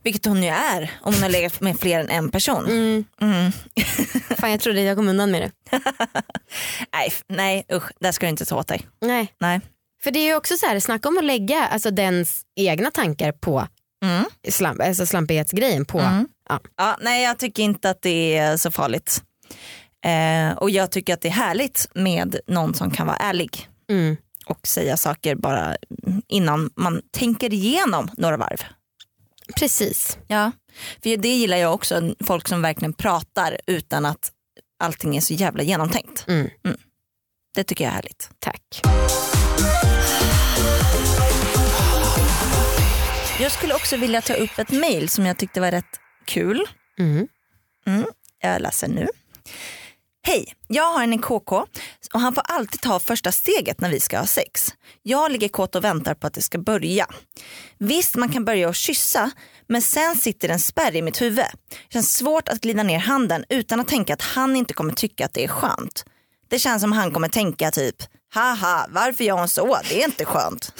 Vilket 0.03 0.25
hon 0.25 0.43
ju 0.43 0.49
är 0.49 0.91
om 1.01 1.13
hon 1.13 1.23
har 1.23 1.29
legat 1.29 1.61
med 1.61 1.79
fler 1.79 1.99
än 1.99 2.09
en 2.09 2.31
person. 2.31 2.65
Mm. 2.65 3.05
Mm. 3.21 3.51
Fan 4.37 4.51
jag 4.51 4.59
trodde 4.59 4.81
jag 4.81 4.97
kom 4.97 5.07
undan 5.07 5.31
med 5.31 5.41
det. 5.41 5.51
Nej, 6.93 7.13
nej 7.27 7.65
usch, 7.73 7.91
där 7.99 8.11
ska 8.11 8.25
du 8.25 8.29
inte 8.29 8.45
ta 8.45 8.55
åt 8.59 8.67
dig. 8.67 8.87
Nej. 9.01 9.33
Nej. 9.39 9.61
För 10.03 10.11
det 10.11 10.19
är 10.19 10.25
ju 10.25 10.35
också 10.35 10.57
så 10.57 10.65
här, 10.65 10.79
snacka 10.79 11.09
om 11.09 11.17
att 11.17 11.23
lägga 11.23 11.67
alltså, 11.67 11.91
dens 11.91 12.41
egna 12.55 12.91
tankar 12.91 13.31
på 13.31 13.67
Mm. 14.05 14.23
slamp, 14.49 14.81
alltså 14.81 15.05
slampighetsgrejen 15.05 15.85
på. 15.85 15.99
Mm. 15.99 16.27
Ja. 16.49 16.59
Ja, 16.77 16.97
nej 17.01 17.23
jag 17.23 17.39
tycker 17.39 17.63
inte 17.63 17.89
att 17.89 18.01
det 18.01 18.37
är 18.37 18.57
så 18.57 18.71
farligt. 18.71 19.23
Eh, 20.05 20.57
och 20.57 20.69
jag 20.69 20.91
tycker 20.91 21.13
att 21.13 21.21
det 21.21 21.27
är 21.27 21.31
härligt 21.31 21.87
med 21.95 22.35
någon 22.47 22.73
som 22.73 22.91
kan 22.91 23.07
vara 23.07 23.17
ärlig 23.17 23.69
Mm. 23.89 24.17
och 24.45 24.67
säga 24.67 24.97
saker 24.97 25.35
bara 25.35 25.75
innan 26.27 26.69
man 26.75 27.01
tänker 27.11 27.53
igenom 27.53 28.09
några 28.17 28.37
varv. 28.37 28.63
Precis. 29.59 30.17
Ja, 30.27 30.51
för 31.03 31.17
det 31.17 31.29
gillar 31.35 31.57
jag 31.57 31.73
också, 31.73 32.15
folk 32.25 32.47
som 32.47 32.61
verkligen 32.61 32.93
pratar 32.93 33.57
utan 33.67 34.05
att 34.05 34.31
allting 34.79 35.17
är 35.17 35.21
så 35.21 35.33
jävla 35.33 35.63
genomtänkt. 35.63 36.25
Mm. 36.27 36.49
Det 37.55 37.63
tycker 37.63 37.83
jag 37.83 37.91
är 37.91 37.95
härligt. 37.95 38.29
Tack. 38.39 38.81
Jag 43.39 43.51
skulle 43.51 43.75
också 43.75 43.97
vilja 43.97 44.21
ta 44.21 44.33
upp 44.33 44.59
ett 44.59 44.71
mail 44.71 45.09
som 45.09 45.25
jag 45.25 45.37
tyckte 45.37 45.61
var 45.61 45.71
rätt 45.71 45.99
kul. 46.25 46.65
Mm. 46.99 47.27
Jag 48.41 48.61
läser 48.61 48.87
nu. 48.87 49.07
Hej, 50.25 50.53
jag 50.67 50.93
har 50.93 51.03
en 51.03 51.13
i 51.13 51.17
KK 51.17 51.65
och 52.13 52.19
han 52.19 52.35
får 52.35 52.43
alltid 52.47 52.81
ta 52.81 52.99
första 52.99 53.31
steget 53.31 53.81
när 53.81 53.89
vi 53.89 53.99
ska 53.99 54.19
ha 54.19 54.25
sex. 54.25 54.73
Jag 55.01 55.31
ligger 55.31 55.47
kåt 55.47 55.75
och 55.75 55.83
väntar 55.83 56.13
på 56.13 56.27
att 56.27 56.33
det 56.33 56.41
ska 56.41 56.57
börja. 56.57 57.07
Visst, 57.77 58.15
man 58.15 58.29
kan 58.29 58.45
börja 58.45 58.69
och 58.69 58.75
kyssa, 58.75 59.31
men 59.67 59.81
sen 59.81 60.15
sitter 60.15 60.49
en 60.49 60.59
spärr 60.59 60.95
i 60.95 61.01
mitt 61.01 61.21
huvud. 61.21 61.45
Det 61.69 61.93
känns 61.93 62.15
svårt 62.15 62.49
att 62.49 62.61
glida 62.61 62.83
ner 62.83 62.99
handen 62.99 63.45
utan 63.49 63.79
att 63.79 63.87
tänka 63.87 64.13
att 64.13 64.21
han 64.21 64.55
inte 64.55 64.73
kommer 64.73 64.93
tycka 64.93 65.25
att 65.25 65.33
det 65.33 65.43
är 65.43 65.47
skönt. 65.47 66.05
Det 66.49 66.59
känns 66.59 66.81
som 66.81 66.91
han 66.91 67.11
kommer 67.11 67.27
tänka 67.27 67.71
typ, 67.71 67.95
haha, 68.33 68.87
varför 68.89 69.23
gör 69.23 69.37
hon 69.37 69.47
så? 69.47 69.77
Det 69.89 70.01
är 70.01 70.05
inte 70.05 70.25
skönt. 70.25 70.73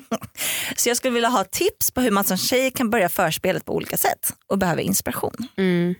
så 0.76 0.88
jag 0.88 0.96
skulle 0.96 1.14
vilja 1.14 1.28
ha 1.28 1.44
tips 1.44 1.90
på 1.90 2.00
hur 2.00 2.10
man 2.10 2.24
som 2.24 2.36
tjej 2.36 2.70
kan 2.70 2.90
börja 2.90 3.08
förspelet 3.08 3.64
på 3.64 3.74
olika 3.74 3.96
sätt 3.96 4.32
och 4.46 4.58
behöver 4.58 4.82
inspiration. 4.82 5.48
Mm. 5.56 5.94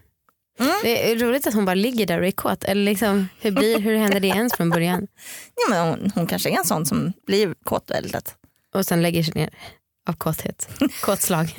Mm. 0.61 0.73
Det 0.83 1.11
är 1.13 1.17
roligt 1.17 1.47
att 1.47 1.55
hon 1.55 1.65
bara 1.65 1.75
ligger 1.75 2.07
där 2.07 2.21
och 2.21 2.27
är 2.27 2.31
kåt. 2.31 2.65
Eller 2.65 2.85
liksom, 2.85 3.29
hur, 3.41 3.51
blir, 3.51 3.79
hur 3.79 3.97
händer 3.97 4.21
det 4.21 4.29
ens 4.29 4.53
från 4.57 4.71
början? 4.71 5.07
Ja, 5.57 5.71
men 5.71 5.89
hon, 5.89 6.13
hon 6.15 6.27
kanske 6.27 6.51
är 6.51 6.59
en 6.59 6.65
sån 6.65 6.87
som 6.87 7.13
blir 7.27 7.55
kåt 7.65 7.91
väldigt 7.91 8.13
lätt. 8.13 8.35
Och 8.75 8.87
sen 8.87 9.03
lägger 9.03 9.23
sig 9.23 9.35
ner 9.35 9.51
av 10.09 10.13
kåthet. 10.13 10.69
Kåtslag. 11.03 11.55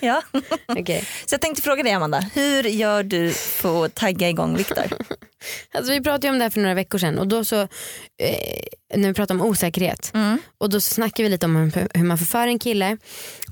Ja. 0.00 0.22
Okej. 0.68 1.08
Så 1.26 1.34
jag 1.34 1.40
tänkte 1.40 1.62
fråga 1.62 1.82
dig 1.82 1.92
Amanda, 1.92 2.20
hur 2.34 2.62
gör 2.62 3.02
du 3.02 3.30
för 3.32 3.84
att 3.84 3.94
tagga 3.94 4.28
igång 4.28 4.56
Viktor? 4.56 4.84
Alltså 5.74 5.92
vi 5.92 6.00
pratade 6.00 6.28
om 6.28 6.38
det 6.38 6.44
här 6.44 6.50
för 6.50 6.60
några 6.60 6.74
veckor 6.74 6.98
sedan 6.98 7.18
och 7.18 7.28
då 7.28 7.44
så, 7.44 7.60
eh, 7.60 8.64
när 8.94 9.08
vi 9.08 9.14
pratade 9.14 9.40
om 9.40 9.46
osäkerhet 9.46 10.10
Mm. 10.14 10.38
och 10.58 10.70
då 10.70 10.80
snackade 10.80 11.22
vi 11.22 11.28
lite 11.28 11.46
om 11.46 11.56
hur, 11.56 11.88
hur 11.94 12.04
man 12.04 12.18
förför 12.18 12.46
en 12.46 12.58
kille 12.58 12.96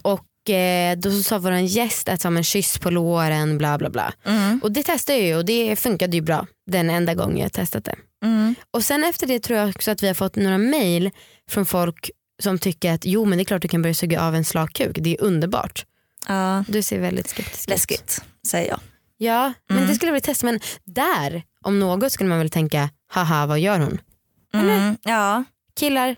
och 0.03 0.21
Eh, 0.51 0.97
då 0.99 1.11
sa 1.11 1.39
vår 1.39 1.53
gäst 1.53 2.09
att 2.09 2.21
som 2.21 2.37
en 2.37 2.45
kyss 2.45 2.79
på 2.79 2.91
låren 2.91 3.59
bla 3.59 3.79
bla 3.79 3.91
bla. 3.91 4.13
Mm. 4.25 4.61
Och 4.63 4.73
det 4.73 4.83
testade 4.83 5.19
jag 5.19 5.27
ju 5.29 5.37
och 5.37 5.45
det 5.45 5.77
funkade 5.77 6.17
ju 6.17 6.21
bra 6.23 6.47
den 6.67 6.91
enda 6.91 7.15
gången 7.15 7.39
jag 7.39 7.53
testat 7.53 7.85
det. 7.85 7.97
Mm. 8.25 8.55
Och 8.71 8.85
sen 8.85 9.05
efter 9.05 9.27
det 9.27 9.39
tror 9.41 9.59
jag 9.59 9.69
också 9.69 9.91
att 9.91 10.03
vi 10.03 10.07
har 10.07 10.15
fått 10.15 10.37
några 10.37 10.59
mail 10.59 11.11
från 11.51 11.67
folk 11.67 12.11
som 12.43 12.59
tycker 12.59 12.93
att 12.93 13.05
jo 13.05 13.25
men 13.25 13.39
det 13.39 13.43
är 13.43 13.45
klart 13.45 13.63
du 13.63 13.69
kan 13.69 13.83
börja 13.83 13.95
suga 13.95 14.23
av 14.23 14.35
en 14.35 14.45
slak 14.45 14.73
kuk, 14.73 14.97
det 15.01 15.11
är 15.17 15.23
underbart. 15.23 15.87
Ja, 16.29 16.65
Du 16.69 16.83
ser 16.83 16.99
väldigt 16.99 17.29
skeptisk 17.29 17.63
ut. 17.65 17.69
läskigt 17.69 18.23
säger 18.47 18.69
jag. 18.71 18.81
Ja 19.19 19.53
men 19.69 19.77
Mm. 19.77 19.89
det 19.89 19.95
skulle 19.95 20.09
jag 20.09 20.15
vilja 20.15 20.25
testa 20.25 20.47
men 20.47 20.61
där 20.85 21.43
om 21.65 21.79
något 21.81 22.13
skulle 22.13 22.29
man 22.29 22.39
väl 22.39 22.51
tänka 22.51 22.91
haha 23.09 23.47
vad 23.47 23.61
gör 23.61 23.79
hon? 23.79 23.99
Mm. 24.55 24.97
Ja. 25.03 25.45
Killar, 25.79 26.17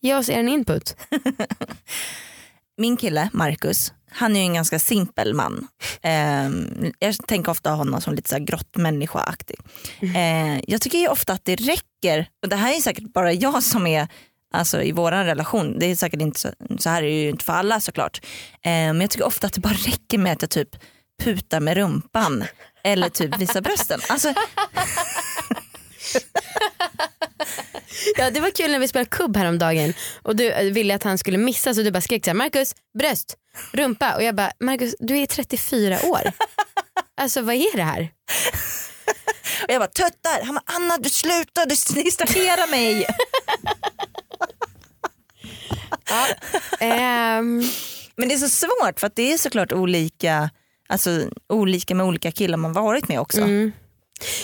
ge 0.00 0.14
oss 0.14 0.28
er 0.28 0.38
en 0.38 0.48
input. 0.48 0.96
Min 2.80 2.96
kille 2.96 3.28
Marcus, 3.32 3.92
han 4.10 4.36
är 4.36 4.40
ju 4.40 4.46
en 4.46 4.54
ganska 4.54 4.78
simpel 4.78 5.34
man. 5.34 5.68
Ehm, 6.02 6.92
jag 6.98 7.26
tänker 7.26 7.50
ofta 7.50 7.70
honom 7.70 8.00
som 8.00 8.14
lite 8.14 8.28
så 8.28 8.34
här 8.34 8.42
grottmänniska-aktig. 8.44 9.56
Eh, 10.00 10.60
jag 10.66 10.80
tycker 10.80 10.98
ju 10.98 11.08
ofta 11.08 11.32
att 11.32 11.44
det 11.44 11.56
räcker, 11.56 12.28
och 12.42 12.48
det 12.48 12.56
här 12.56 12.76
är 12.76 12.80
säkert 12.80 13.12
bara 13.12 13.32
jag 13.32 13.62
som 13.62 13.86
är 13.86 14.08
alltså, 14.54 14.82
i 14.82 14.92
vår 14.92 15.12
relation, 15.12 15.78
det 15.78 15.86
är 15.86 15.96
säkert 15.96 16.20
inte 16.20 16.40
så, 16.40 16.48
så 16.78 16.90
här 16.90 17.02
är 17.02 17.06
det 17.06 17.22
ju 17.22 17.28
inte 17.28 17.44
för 17.44 17.52
alla 17.52 17.80
såklart. 17.80 18.20
Eh, 18.52 18.70
men 18.70 19.00
jag 19.00 19.10
tycker 19.10 19.26
ofta 19.26 19.46
att 19.46 19.52
det 19.52 19.60
bara 19.60 19.74
räcker 19.74 20.18
med 20.18 20.32
att 20.32 20.42
jag 20.42 20.50
typ 20.50 20.68
putar 21.22 21.60
med 21.60 21.76
rumpan 21.76 22.44
eller 22.84 23.08
typ 23.08 23.40
visar 23.40 23.60
brösten. 23.60 24.00
Alltså, 24.08 24.34
Ja, 28.16 28.30
det 28.30 28.40
var 28.40 28.50
kul 28.50 28.70
när 28.70 28.78
vi 28.78 28.88
spelade 28.88 29.10
kubb 29.10 29.36
häromdagen 29.36 29.94
och 30.22 30.36
du 30.36 30.50
eh, 30.52 30.72
ville 30.72 30.94
att 30.94 31.02
han 31.02 31.18
skulle 31.18 31.38
missa 31.38 31.74
så 31.74 31.82
du 31.82 31.90
bara 31.90 32.00
skrek 32.00 32.24
så 32.24 32.30
här, 32.30 32.34
Marcus 32.36 32.74
bröst, 32.98 33.36
rumpa 33.72 34.14
och 34.14 34.22
jag 34.22 34.34
bara 34.34 34.52
Marcus 34.60 34.94
du 34.98 35.18
är 35.18 35.26
34 35.26 35.98
år. 36.02 36.22
Alltså 37.20 37.40
vad 37.42 37.54
är 37.54 37.76
det 37.76 37.82
här? 37.82 38.00
och 39.62 39.72
jag 39.72 39.80
bara 39.80 39.90
tuttar, 39.90 40.44
han 40.44 40.54
bara 40.54 40.62
Anna 40.76 40.98
du 40.98 41.08
slutar, 41.10 41.66
du 41.66 42.02
distraherar 42.02 42.70
mig. 42.70 43.06
Ehm, 46.80 47.62
Men 48.16 48.28
det 48.28 48.34
är 48.34 48.38
så 48.38 48.48
svårt 48.48 49.00
för 49.00 49.06
att 49.06 49.16
det 49.16 49.32
är 49.32 49.38
såklart 49.38 49.72
olika, 49.72 50.50
alltså, 50.88 51.28
olika 51.48 51.94
med 51.94 52.06
olika 52.06 52.32
killar 52.32 52.56
man 52.58 52.72
varit 52.72 53.08
med 53.08 53.20
också. 53.20 53.40
mm. 53.40 53.72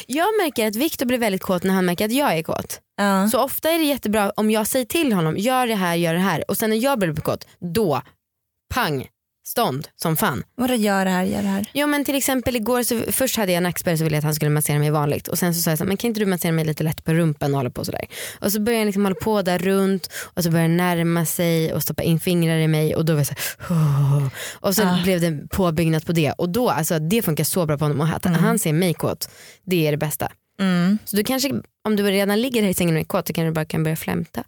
Jag 0.06 0.28
märker 0.42 0.68
att 0.68 0.76
Viktor 0.76 1.06
blir 1.06 1.18
väldigt 1.18 1.42
kåt 1.42 1.62
när 1.62 1.74
han 1.74 1.84
märker 1.84 2.04
att 2.04 2.12
jag 2.12 2.38
är 2.38 2.42
kåt. 2.42 2.80
Ja. 2.96 3.28
Så 3.28 3.42
ofta 3.42 3.70
är 3.70 3.78
det 3.78 3.84
jättebra 3.84 4.32
om 4.36 4.50
jag 4.50 4.66
säger 4.66 4.86
till 4.86 5.12
honom 5.12 5.36
gör 5.36 5.66
det 5.66 5.74
här, 5.74 5.94
gör 5.94 6.14
det 6.14 6.20
här 6.20 6.50
och 6.50 6.56
sen 6.56 6.70
när 6.70 6.76
jag 6.76 6.98
blir 6.98 7.14
kåt 7.14 7.46
då 7.58 8.02
pang 8.74 9.08
stånd 9.46 9.88
som 9.96 10.16
fan. 10.16 10.42
Vadå 10.54 10.74
gör 10.74 11.04
det 11.04 11.10
här, 11.10 11.24
gör 11.24 11.42
det 11.42 11.48
här? 11.48 11.70
Jo 11.72 11.86
men 11.86 12.04
till 12.04 12.14
exempel 12.14 12.56
igår 12.56 12.82
så 12.82 13.12
först 13.12 13.36
hade 13.36 13.52
jag 13.52 13.62
nackspärr 13.62 13.96
så 13.96 14.04
ville 14.04 14.16
jag 14.16 14.18
att 14.18 14.24
han 14.24 14.34
skulle 14.34 14.50
massera 14.50 14.78
mig 14.78 14.90
vanligt 14.90 15.28
och 15.28 15.38
sen 15.38 15.54
så 15.54 15.60
sa 15.62 15.70
jag 15.70 15.78
så 15.78 15.84
här, 15.84 15.88
men 15.88 15.96
kan 15.96 16.08
inte 16.08 16.20
du 16.20 16.26
massera 16.26 16.52
mig 16.52 16.64
lite 16.64 16.84
lätt 16.84 17.04
på 17.04 17.12
rumpan 17.12 17.50
och 17.54 17.56
hålla 17.56 17.70
på 17.70 17.84
sådär. 17.84 18.06
Och 18.40 18.52
så 18.52 18.60
började 18.60 18.80
han 18.80 18.86
liksom 18.86 19.04
hålla 19.04 19.14
på 19.16 19.42
där 19.42 19.58
runt 19.58 20.10
och 20.34 20.44
så 20.44 20.50
började 20.50 20.68
han 20.68 20.76
närma 20.76 21.26
sig 21.26 21.72
och 21.72 21.82
stoppa 21.82 22.02
in 22.02 22.20
fingrar 22.20 22.56
i 22.58 22.68
mig 22.68 22.96
och 22.96 23.04
då 23.04 23.12
var 23.12 23.20
jag 23.20 23.26
så 23.26 23.34
här, 23.58 23.70
"Åh." 23.70 24.26
och 24.52 24.74
så 24.74 24.82
Ah. 24.82 25.02
blev 25.02 25.20
det 25.20 25.48
påbyggnat 25.50 26.06
på 26.06 26.12
det 26.12 26.32
och 26.32 26.48
då 26.48 26.70
alltså 26.70 26.98
det 26.98 27.22
funkar 27.22 27.44
så 27.44 27.66
bra 27.66 27.78
på 27.78 27.84
honom 27.84 28.00
och 28.00 28.16
att 28.16 28.24
han 28.24 28.58
ser 28.58 28.72
mig 28.72 28.94
kåt 28.94 29.28
det 29.64 29.86
är 29.86 29.90
det 29.90 29.96
bästa. 29.98 30.28
Mm. 30.60 30.98
Så 31.04 31.16
du 31.16 31.24
kanske 31.24 31.50
om 31.84 31.96
du 31.96 32.02
redan 32.02 32.40
ligger 32.42 32.62
här 32.62 32.68
i 32.68 32.74
sängen 32.74 32.94
och 32.94 33.00
är 33.00 33.04
kåt 33.04 33.26
så 33.26 33.32
kan 33.32 33.44
du 33.44 33.50
bara 33.52 33.64
kan 33.64 33.82
börja 33.82 33.96
flämta. 33.96 34.44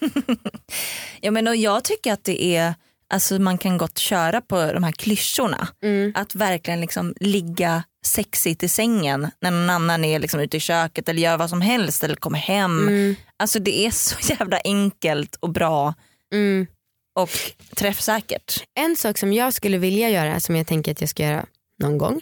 Ja, 1.20 1.30
men 1.30 1.48
och 1.48 1.56
jag 1.56 1.84
tycker 1.84 2.12
att 2.12 2.24
det 2.24 2.44
är, 2.56 2.74
alltså 3.10 3.38
man 3.38 3.58
kan 3.58 3.78
gott 3.78 3.98
köra 3.98 4.40
på 4.40 4.72
de 4.72 4.82
här 4.84 4.92
klyschorna. 4.92 5.68
Mm. 5.82 6.12
Att 6.14 6.34
verkligen 6.34 6.80
liksom 6.80 7.14
ligga 7.20 7.82
sexigt 8.06 8.62
i 8.62 8.68
sängen 8.68 9.30
när 9.40 9.50
någon 9.50 9.70
annan 9.70 10.04
är 10.04 10.18
liksom 10.18 10.40
ute 10.40 10.56
i 10.56 10.60
köket 10.60 11.08
eller 11.08 11.22
gör 11.22 11.36
vad 11.36 11.50
som 11.50 11.60
helst 11.60 12.04
eller 12.04 12.14
kommer 12.16 12.38
hem. 12.38 12.88
Mm. 12.88 13.14
Alltså 13.36 13.58
det 13.58 13.86
är 13.86 13.90
så 13.90 14.16
jävla 14.38 14.58
enkelt 14.64 15.34
och 15.40 15.50
bra 15.50 15.94
Mm. 16.32 16.66
och 17.14 17.30
träffsäkert. 17.76 18.64
En 18.80 18.96
sak 18.96 19.18
som 19.18 19.32
jag 19.32 19.54
skulle 19.54 19.78
vilja 19.78 20.10
göra 20.10 20.40
som 20.40 20.56
jag 20.56 20.66
tänker 20.66 20.92
att 20.92 21.00
jag 21.00 21.10
ska 21.10 21.22
göra 21.22 21.46
någon 21.78 21.98
gång 21.98 22.20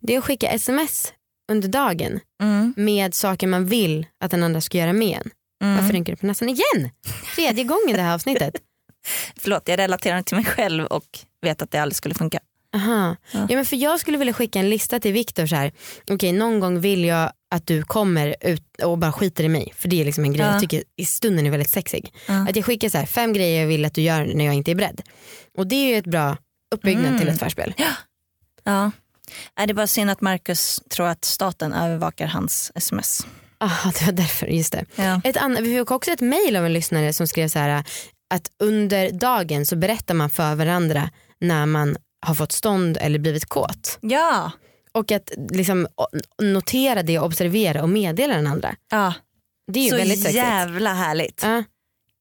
det 0.00 0.14
är 0.14 0.18
att 0.18 0.24
skicka 0.24 0.48
sms 0.48 1.12
under 1.52 1.68
dagen 1.68 2.20
Mm. 2.42 2.74
med 2.76 3.14
saker 3.14 3.46
man 3.46 3.66
vill 3.66 4.06
att 4.20 4.30
den 4.30 4.42
andra 4.42 4.60
ska 4.60 4.78
göra 4.78 4.92
med 4.92 5.18
en. 5.18 5.30
Varför 5.76 5.92
rynkar 5.92 6.12
du 6.12 6.16
på 6.16 6.26
näsan 6.26 6.48
igen? 6.48 6.90
Tredje 7.34 7.64
gången 7.64 7.96
det 7.96 8.02
här 8.02 8.14
avsnittet. 8.14 8.54
Förlåt 9.36 9.68
jag 9.68 9.78
relaterar 9.78 10.22
till 10.22 10.36
mig 10.36 10.44
själv 10.44 10.84
och 10.84 11.18
vet 11.42 11.62
att 11.62 11.70
det 11.70 11.78
aldrig 11.78 11.96
skulle 11.96 12.14
funka. 12.14 12.40
Aha. 12.76 13.16
Ja. 13.32 13.46
Ja. 13.48 13.56
men 13.56 13.64
för 13.64 13.76
jag 13.76 14.00
skulle 14.00 14.18
vilja 14.18 14.34
skicka 14.34 14.58
en 14.58 14.70
lista 14.70 15.00
till 15.00 15.12
Viktor 15.12 15.46
så 15.46 15.56
här. 15.56 15.72
Okej 16.10 16.32
någon 16.32 16.60
gång 16.60 16.80
vill 16.80 17.04
jag 17.04 17.32
att 17.50 17.66
du 17.66 17.82
kommer 17.82 18.36
ut 18.40 18.82
och 18.82 18.98
bara 18.98 19.12
skiter 19.12 19.44
i 19.44 19.48
mig. 19.48 19.72
För 19.76 19.88
det 19.88 20.00
är 20.00 20.04
liksom 20.04 20.24
en 20.24 20.32
grej 20.32 20.46
Ja. 20.46 20.52
jag 20.52 20.60
tycker 20.60 20.82
i 20.96 21.04
stunden 21.06 21.46
är 21.46 21.50
väldigt 21.50 21.70
sexig. 21.70 22.12
Ja. 22.28 22.48
Att 22.48 22.56
jag 22.56 22.64
skickar 22.64 22.88
så 22.88 22.98
här, 22.98 23.06
fem 23.06 23.32
grejer 23.32 23.60
jag 23.60 23.68
vill 23.68 23.84
att 23.84 23.94
du 23.94 24.02
gör 24.02 24.24
när 24.34 24.44
jag 24.44 24.54
inte 24.54 24.70
är 24.70 24.74
beredd. 24.74 25.02
Och 25.58 25.66
det 25.66 25.74
är 25.76 25.88
ju 25.88 25.96
ett 25.96 26.06
bra 26.06 26.36
uppbyggnad 26.74 27.06
Mm. 27.06 27.18
till 27.18 27.28
ett 27.28 27.38
förspel. 27.38 27.74
Ja. 28.64 28.90
Nej, 29.58 29.66
det 29.66 29.72
är 29.72 29.74
bara 29.74 29.86
synd 29.86 30.10
att 30.10 30.20
Marcus 30.20 30.80
tror 30.90 31.06
att 31.06 31.24
staten 31.24 31.72
övervakar 31.72 32.26
hans 32.26 32.72
sms. 32.74 33.26
Aha, 33.60 33.92
det 33.98 34.04
var 34.06 34.12
därför, 34.12 34.46
just 34.46 34.72
det. 34.72 34.84
Ja. 34.96 35.20
Ett 35.24 35.36
vi 35.60 35.78
fick 35.78 35.90
också 35.90 36.10
ett 36.10 36.20
mail 36.20 36.56
av 36.56 36.66
en 36.66 36.72
lyssnare 36.72 37.12
som 37.12 37.28
skrev 37.28 37.48
så 37.48 37.58
här 37.58 37.84
att 38.30 38.50
under 38.58 39.10
dagen 39.12 39.66
så 39.66 39.76
berättar 39.76 40.14
man 40.14 40.30
för 40.30 40.54
varandra 40.54 41.10
när 41.40 41.66
man 41.66 41.96
har 42.26 42.34
fått 42.34 42.52
stånd 42.52 42.96
eller 43.00 43.18
blivit 43.18 43.46
kåt. 43.46 43.98
Ja. 44.00 44.50
Och 44.92 45.12
att 45.12 45.30
liksom 45.50 45.86
notera 46.42 47.02
det, 47.02 47.18
observera 47.18 47.82
och 47.82 47.88
meddela 47.88 48.34
den 48.34 48.46
andra. 48.46 48.76
ja. 48.90 49.14
Det 49.72 49.80
är 49.80 49.84
ju 49.84 49.90
Så 49.90 49.96
väldigt 49.96 50.18
sexigt. 50.18 50.36
jävla 50.36 50.92
härligt. 50.94 51.40
Ja. 51.42 51.62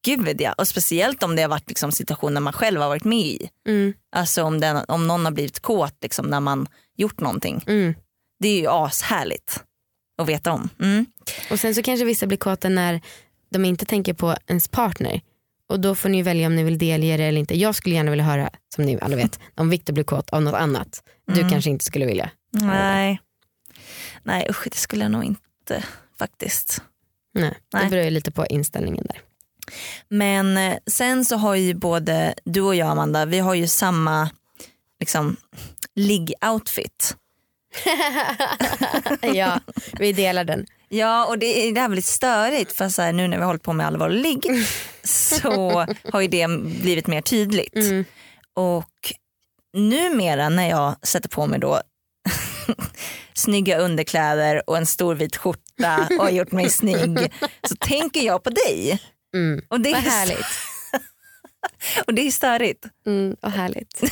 Gud 0.06 0.42
ja. 0.42 0.54
Och 0.54 0.68
speciellt 0.68 1.24
om 1.24 1.36
det 1.36 1.42
har 1.42 1.50
varit 1.50 1.70
liksom 1.70 1.92
situationer 1.92 2.42
man 2.42 2.54
själv 2.54 2.82
har 2.82 2.88
varit 2.88 3.04
med 3.04 3.20
i. 3.26 3.50
Mm, 3.68 3.94
Alltså 4.12 4.44
om, 4.44 4.60
den, 4.60 4.86
om 4.88 5.08
någon 5.08 5.26
har 5.26 5.32
blivit 5.32 5.60
kåt 5.60 5.96
liksom, 6.02 6.26
när 6.26 6.40
man 6.40 6.68
gjort 6.98 7.20
någonting. 7.20 7.64
mm. 7.68 7.94
Det 8.40 8.48
är 8.48 8.60
ju 8.62 8.68
ashärligt 8.70 9.64
att 10.22 10.30
veta 10.30 10.52
om. 10.52 10.70
Mm. 10.80 11.06
Och 11.52 11.60
sen 11.60 11.76
så 11.76 11.84
kanske 11.84 12.06
vissa 12.06 12.28
blir 12.28 12.38
kåta 12.38 12.70
när 12.70 13.02
de 13.50 13.66
inte 13.66 13.86
tänker 13.86 14.14
på 14.14 14.36
ens 14.48 14.68
partner. 14.68 15.22
Och 15.70 15.80
då 15.80 15.96
får 15.96 16.10
ni 16.10 16.22
välja 16.22 16.48
om 16.48 16.56
ni 16.56 16.64
vill 16.64 16.78
delge 16.78 17.18
det 17.18 17.24
eller 17.24 17.40
inte. 17.40 17.58
Jag 17.60 17.76
skulle 17.76 17.96
gärna 17.96 18.10
vilja 18.12 18.26
höra, 18.26 18.50
som 18.76 18.84
ni 18.86 18.98
alla 19.02 19.16
vet, 19.16 19.40
om 19.56 19.70
Victor 19.70 19.94
blir 19.94 20.04
kåt 20.04 20.30
av 20.30 20.42
något 20.42 20.54
annat. 20.54 21.04
Du 21.28 21.40
Mm. 21.40 21.50
kanske 21.50 21.70
inte 21.70 21.86
skulle 21.86 22.06
vilja. 22.06 22.30
Nej. 22.52 23.20
Nej 24.24 24.48
usch 24.50 24.68
det 24.72 24.78
skulle 24.78 25.04
jag 25.04 25.12
nog 25.12 25.24
inte 25.24 25.84
faktiskt. 26.20 26.82
Nej, 27.34 27.54
Nej. 27.74 27.84
Det 27.84 27.90
beror 27.90 28.04
ju 28.04 28.10
lite 28.10 28.32
på 28.32 28.46
inställningen 28.46 29.06
där. 29.10 29.22
Men 30.10 30.58
eh, 30.58 30.78
sen 30.86 31.26
så 31.26 31.36
har 31.38 31.56
ju 31.56 31.74
både 31.74 32.34
du 32.44 32.62
och 32.62 32.76
jag 32.76 32.88
Amanda, 32.90 33.26
vi 33.26 33.40
har 33.40 33.54
ju 33.54 33.68
samma 33.68 34.30
liksom, 35.00 35.36
ligg-outfit. 35.96 37.16
ja, 39.36 39.60
vi 40.00 40.14
delar 40.14 40.44
den. 40.44 40.66
Ja 40.90 41.26
och 41.26 41.40
det 41.40 41.46
är, 41.46 41.74
det 41.74 41.82
här 41.82 41.88
blir 41.88 41.96
lite 41.96 42.08
störigt 42.08 42.72
för 42.72 42.90
så 42.90 43.02
här, 43.02 43.14
nu 43.14 43.28
när 43.28 43.38
vi 43.38 43.42
har 43.42 43.48
hållit 43.48 43.64
på 43.64 43.74
med 43.74 43.88
allvarlig 43.88 44.22
ligg 44.22 44.66
så 45.04 45.86
har 46.12 46.22
ju 46.22 46.28
det 46.28 46.48
blivit 46.60 47.08
mer 47.08 47.22
tydligt. 47.22 47.76
Mm. 47.76 48.06
Och 48.54 49.14
numera 49.74 50.50
när 50.50 50.70
jag 50.70 50.96
sätter 51.04 51.30
på 51.30 51.48
mig 51.48 51.60
då 51.60 51.82
snygga 53.34 53.78
underkläder 53.78 54.70
och 54.70 54.78
en 54.78 54.86
stor 54.86 55.16
vit 55.16 55.38
skjorta 55.38 56.08
och 56.20 56.24
har 56.24 56.30
gjort 56.30 56.52
mig 56.52 56.70
snygg 56.70 57.34
så 57.68 57.76
tänker 57.76 58.22
jag 58.22 58.44
på 58.44 58.50
dig. 58.50 59.02
Mm. 59.36 59.62
Och 59.68 59.82
det, 59.82 59.92
Vad 59.92 60.06
är, 60.06 60.10
härligt. 60.10 60.46
och 62.08 62.14
det 62.14 62.28
är 62.28 62.32
störigt. 62.32 62.86
Mm, 63.06 63.36
vad 63.42 63.52
härligt. 63.52 63.98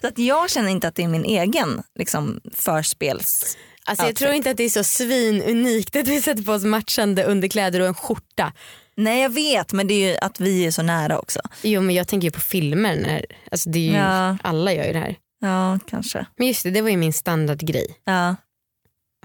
Så 0.00 0.06
att 0.06 0.18
jag 0.18 0.50
känner 0.50 0.68
inte 0.68 0.88
att 0.88 0.94
det 0.94 1.02
är 1.02 1.08
min 1.08 1.24
egen 1.24 1.82
liksom, 1.94 2.40
förspels... 2.54 3.56
Alltså 3.84 4.06
jag 4.06 4.16
tror 4.16 4.32
inte 4.32 4.50
att 4.50 4.56
det 4.56 4.64
är 4.64 4.68
så 4.68 4.84
svinunikt 4.84 5.96
att 5.96 6.08
vi 6.08 6.22
sätter 6.22 6.42
på 6.42 6.52
oss 6.52 6.64
matchande 6.64 7.24
underkläder 7.24 7.80
och 7.80 7.86
en 7.86 7.94
skjorta. 7.94 8.52
Nej 8.96 9.22
jag 9.22 9.30
vet 9.30 9.72
men 9.72 9.86
det 9.88 9.94
är 9.94 10.10
ju 10.10 10.16
att 10.16 10.40
vi 10.40 10.66
är 10.66 10.70
så 10.70 10.82
nära 10.82 11.18
också. 11.18 11.40
Jo 11.62 11.80
men 11.80 11.94
jag 11.94 12.08
tänker 12.08 12.24
ju 12.28 12.32
på 12.32 12.40
filmer 12.40 12.96
när, 12.96 13.26
alltså 13.50 13.70
det 13.70 13.78
är 13.78 13.90
ju, 13.90 13.96
Ja. 13.96 14.38
alla 14.42 14.72
gör 14.72 14.84
ju 14.84 14.92
det 14.92 14.98
här. 14.98 15.16
Ja 15.40 15.78
kanske. 15.86 16.26
Men 16.36 16.46
just 16.46 16.62
det, 16.62 16.70
det 16.70 16.82
var 16.82 16.88
ju 16.90 16.96
min 16.96 17.12
standardgrej. 17.12 17.96
Ja. 18.04 18.36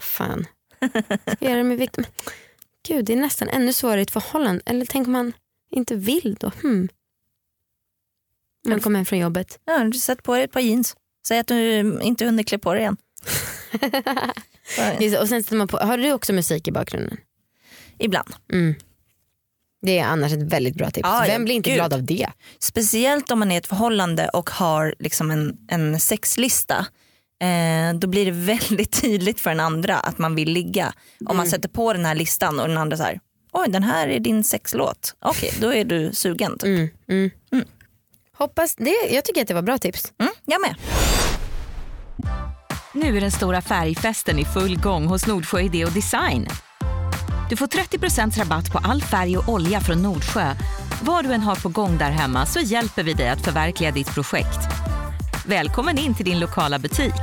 Fan. 0.01 0.45
Ska 0.79 1.01
jag 1.39 1.49
göra 1.49 1.57
det 1.57 1.63
med 1.63 1.77
Victor? 1.77 2.05
Gud 2.87 3.05
det 3.05 3.13
är 3.13 3.17
nästan 3.17 3.49
ännu 3.49 3.73
svårare 3.73 3.99
i 3.99 4.03
ett 4.03 4.11
förhållande. 4.11 4.61
Eller 4.65 4.85
tänk 4.85 5.07
om 5.07 5.13
man 5.13 5.33
inte 5.75 5.95
vill 5.95 6.37
då? 6.39 6.51
Hmm. 6.61 6.89
Om 8.65 8.71
man 8.71 8.79
kommer 8.79 8.99
hem 8.99 9.05
från 9.05 9.19
jobbet. 9.19 9.59
ja 9.65 9.83
du 9.83 9.99
sätter 9.99 10.23
på 10.23 10.33
dig 10.33 10.43
ett 10.43 10.51
par 10.51 10.59
jeans. 10.59 10.95
Säg 11.27 11.39
att 11.39 11.47
du 11.47 11.79
inte 12.01 12.25
hunnit 12.25 12.47
klä 12.47 12.57
på 12.57 12.73
dig 12.73 12.83
än. 12.83 12.97
Och 15.21 15.29
sen 15.29 15.43
sätter 15.43 15.55
man 15.55 15.67
på, 15.67 15.77
har 15.77 15.97
du 15.97 16.13
också 16.13 16.33
musik 16.33 16.67
i 16.67 16.71
bakgrunden? 16.71 17.17
Ibland. 17.99 18.35
Mm. 18.51 18.75
Det 19.81 19.99
är 19.99 20.05
annars 20.05 20.33
ett 20.33 20.41
väldigt 20.43 20.75
bra 20.75 20.91
tips. 20.91 21.09
Ja, 21.09 21.23
Vem 21.27 21.45
blir 21.45 21.55
inte 21.55 21.69
gud. 21.69 21.77
glad 21.77 21.93
av 21.93 22.03
det? 22.03 22.29
Speciellt 22.59 23.31
om 23.31 23.39
man 23.39 23.51
är 23.51 23.55
i 23.55 23.57
ett 23.57 23.67
förhållande 23.67 24.29
och 24.29 24.49
har 24.49 24.95
liksom 24.99 25.31
en, 25.31 25.57
en 25.67 25.99
sexlista. 25.99 26.85
Eh, 27.41 27.99
då 27.99 28.07
blir 28.07 28.25
det 28.25 28.31
väldigt 28.31 29.01
tydligt 29.01 29.39
för 29.39 29.49
den 29.49 29.59
andra 29.59 29.97
att 29.99 30.17
man 30.17 30.35
vill 30.35 30.51
ligga. 30.51 30.93
Om 31.25 31.37
man 31.37 31.47
sätter 31.47 31.69
på 31.69 31.93
den 31.93 32.05
här 32.05 32.15
listan 32.15 32.59
och 32.59 32.67
den 32.67 32.77
andra 32.77 32.97
så 32.97 33.03
här, 33.03 33.19
oj 33.55 33.69
den 33.69 33.83
här 33.83 34.07
är 34.07 34.19
din 34.19 34.43
sexlåt. 34.43 35.15
Okej 35.19 35.53
då 35.61 35.73
är 35.73 35.85
du 35.85 36.13
sugen. 36.13 36.57
Typ. 36.57 36.93
Mm, 37.09 37.31
mm. 37.51 37.65
Hoppas 38.37 38.75
det, 38.75 38.95
jag 39.11 39.25
tycker 39.25 39.41
att 39.41 39.47
det 39.47 39.53
var 39.53 39.61
bra 39.61 39.77
tips. 39.77 40.13
Mm, 40.19 40.33
jag 40.45 40.61
med. 40.61 40.75
Nu 42.93 43.17
är 43.17 43.21
den 43.21 43.31
stora 43.31 43.61
färgfesten 43.61 44.39
i 44.39 44.45
full 44.45 44.77
gång 44.77 45.05
hos 45.05 45.27
Nordsjö 45.27 45.61
Idé 45.61 45.85
och 45.85 45.91
Design. 45.91 46.47
Du 47.49 47.55
får 47.55 47.67
30% 47.67 48.39
rabatt 48.39 48.71
på 48.71 48.77
all 48.77 49.01
färg 49.01 49.37
och 49.37 49.49
olja 49.49 49.79
från 49.79 50.01
Nordsjö. 50.01 50.55
Vad 51.01 51.25
du 51.25 51.33
än 51.33 51.41
har 51.41 51.55
på 51.55 51.69
gång 51.69 51.97
där 51.97 52.11
hemma 52.11 52.45
så 52.45 52.59
hjälper 52.59 53.03
vi 53.03 53.13
dig 53.13 53.29
att 53.29 53.45
förverkliga 53.45 53.91
ditt 53.91 54.13
projekt. 54.13 54.59
Välkommen 55.45 55.97
in 55.97 56.15
till 56.15 56.25
din 56.25 56.39
lokala 56.39 56.79
butik. 56.79 57.13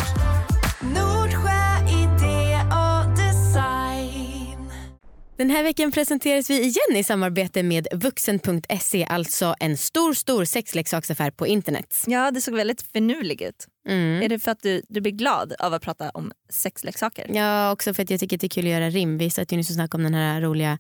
Den 5.43 5.51
här 5.51 5.63
veckan 5.63 5.93
presenteras 5.93 6.51
vi 6.51 6.61
igen 6.61 6.97
i 6.97 7.05
samarbete 7.05 7.63
med 7.63 7.87
vuxen.se, 7.93 9.05
alltså 9.05 9.55
en 9.61 9.77
stor 9.77 10.15
stor 10.15 10.45
sexleksaksaffär 10.45 11.31
på 11.31 11.47
internet. 11.47 12.05
Ja 12.07 12.31
det 12.31 12.41
såg 12.41 12.55
väldigt 12.55 12.83
finurlig 12.83 13.43
ut. 13.43 13.67
Mm. 13.89 14.23
Är 14.23 14.29
det 14.29 14.39
för 14.39 14.51
att 14.51 14.63
du, 14.63 14.83
du 14.89 15.01
blir 15.01 15.13
glad 15.13 15.55
av 15.59 15.75
att 15.75 15.83
prata 15.83 16.11
om 16.11 16.33
sexleksaker? 16.51 17.31
Ja, 17.35 17.73
också 17.73 17.95
för 17.95 18.03
att 18.03 18.11
jag 18.11 18.21
tycker 18.21 18.37
att 18.37 18.41
det 18.41 18.47
är 18.47 18.49
kul 18.49 18.65
att 18.65 18.71
göra 18.71 18.91
rim. 18.91 19.19
Vi 19.19 19.31
satt 19.31 19.53
ju 19.53 19.57
nyss 19.57 19.71
och 19.71 19.75
snackade 19.75 20.05
om 20.05 20.13
den 20.13 20.15
här 20.15 20.41
roliga 20.41 20.79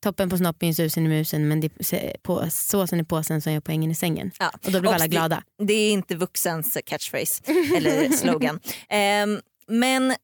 toppen 0.00 0.30
på 0.30 0.36
snoppen, 0.36 0.74
susen 0.74 1.06
i 1.06 1.08
musen 1.08 1.48
men 1.48 1.60
det 1.60 1.92
är 1.92 2.16
på, 2.22 2.46
såsen 2.50 3.00
i 3.00 3.04
påsen 3.04 3.42
som 3.42 3.52
gör 3.52 3.60
poängen 3.60 3.90
i 3.90 3.94
sängen. 3.94 4.30
Ja. 4.38 4.50
Och 4.64 4.72
då 4.72 4.80
blev 4.80 4.92
alla 4.92 5.04
det- 5.04 5.08
glada. 5.08 5.42
Det 5.58 5.74
är 5.74 5.92
inte 5.92 6.14
vuxens 6.14 6.78
catchphrase 6.86 7.42
eller 7.76 8.10
slogan. 8.10 8.60
Ehm, 8.88 9.40
men 9.68 10.14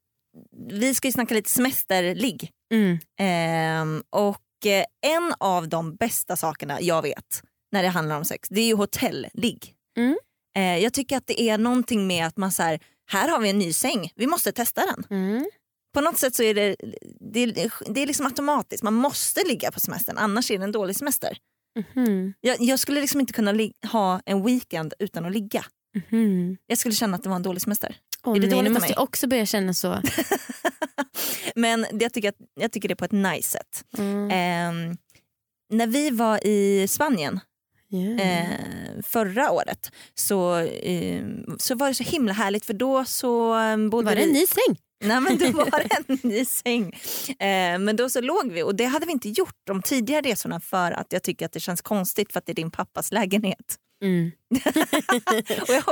vi 0.70 0.94
ska 0.94 1.08
ju 1.08 1.12
snacka 1.12 1.34
lite 1.34 1.50
semesterligg. 1.50 2.50
Mm. 2.72 2.98
Ehm, 3.20 4.02
och 4.10 4.66
eh, 4.66 4.84
en 5.06 5.34
av 5.40 5.68
de 5.68 5.96
bästa 5.96 6.36
sakerna 6.36 6.80
jag 6.80 7.02
vet 7.02 7.42
när 7.72 7.82
det 7.82 7.88
handlar 7.88 8.16
om 8.16 8.24
sex 8.24 8.48
det 8.48 8.60
är 8.60 8.66
ju 8.66 8.74
hotellligg. 8.74 9.74
Mm. 9.98 10.16
Eh, 10.56 10.78
jag 10.78 10.92
tycker 10.92 11.16
att 11.16 11.26
det 11.26 11.40
är 11.42 11.58
någonting 11.58 12.06
med 12.06 12.26
att 12.26 12.36
man 12.36 12.52
så 12.52 12.62
här, 12.62 12.80
här 13.10 13.28
har 13.28 13.38
vi 13.40 13.50
en 13.50 13.58
ny 13.58 13.72
säng, 13.72 14.12
vi 14.16 14.26
måste 14.26 14.52
testa 14.52 14.86
den. 14.86 15.04
Mm. 15.10 15.46
På 15.94 16.00
något 16.00 16.18
sätt 16.18 16.34
så 16.34 16.42
är 16.42 16.54
det, 16.54 16.76
det, 17.20 17.70
det 17.86 18.00
är 18.00 18.06
liksom 18.06 18.26
automatiskt, 18.26 18.82
man 18.82 18.94
måste 18.94 19.40
ligga 19.48 19.70
på 19.70 19.80
semestern 19.80 20.18
annars 20.18 20.50
är 20.50 20.58
det 20.58 20.64
en 20.64 20.72
dålig 20.72 20.96
semester. 20.96 21.38
Mhm. 21.94 22.34
Jag, 22.40 22.56
jag 22.60 22.78
skulle 22.78 23.00
liksom 23.00 23.20
inte 23.20 23.32
kunna 23.32 23.68
ha 23.92 24.20
en 24.24 24.44
weekend 24.44 24.94
utan 24.98 25.24
att 25.26 25.32
ligga. 25.32 25.64
Mhm. 26.10 26.56
Jag 26.66 26.78
skulle 26.78 26.94
känna 26.94 27.16
att 27.16 27.22
det 27.22 27.28
var 27.28 27.36
en 27.36 27.42
dålig 27.42 27.62
semester. 27.62 27.96
Åh 28.24 28.36
Är 28.36 28.40
det 28.40 28.46
nej, 28.46 28.50
dåligt 28.50 28.64
nu 28.64 28.74
måste 28.74 28.88
mig? 28.88 28.94
jag 28.96 29.02
också 29.02 29.26
börja 29.26 29.46
känna 29.46 29.74
så. 29.74 29.88
Men 31.54 31.86
det, 31.92 32.04
jag, 32.04 32.12
tycker 32.12 32.28
att, 32.28 32.36
jag 32.54 32.72
tycker 32.72 32.88
det 32.88 32.96
på 32.96 33.04
ett 33.04 33.12
nice 33.12 33.48
sätt. 33.48 33.84
Mm. 33.98 34.30
Ehm, 34.32 34.96
när 35.70 35.86
vi 35.86 36.10
var 36.10 36.46
i 36.46 36.86
Spanien 36.88 37.40
Ja. 37.94 38.24
eh, 38.24 39.02
förra 39.04 39.50
året 39.50 39.90
så, 40.14 40.56
eh, 40.58 41.24
så 41.58 41.74
var 41.74 41.88
det 41.88 41.94
så 41.94 42.04
himla 42.04 42.32
härligt 42.32 42.64
för 42.66 42.74
då 42.74 43.04
så 43.04 43.58
eh, 43.58 43.76
bodde 43.76 44.04
Var 44.04 44.14
det 44.14 44.20
vi... 44.20 44.26
en 44.26 44.32
ny 44.32 44.46
säng? 44.46 44.76
Nej 45.04 45.20
men 45.20 45.38
då 45.38 45.50
var 45.52 45.70
det 45.70 45.88
en 46.08 46.18
ny 46.30 46.44
säng. 46.44 46.92
Eh, 47.28 47.78
men 47.78 47.96
då 47.96 48.10
så 48.10 48.20
låg 48.20 48.52
vi 48.52 48.62
och 48.62 48.74
det 48.74 48.84
hade 48.84 49.06
vi 49.06 49.12
inte 49.12 49.28
gjort 49.28 49.56
de 49.66 49.82
tidigare 49.82 50.22
resorna 50.22 50.60
för 50.60 50.92
att 50.92 51.12
jag 51.12 51.22
tycker 51.22 51.46
att 51.46 51.52
det 51.52 51.60
känns 51.60 51.82
konstigt 51.82 52.32
för 52.32 52.38
att 52.38 52.46
det 52.46 52.52
är 52.52 52.54
din 52.54 52.70
pappas 52.70 53.12
lägenhet. 53.12 53.76
Mm. 54.02 54.32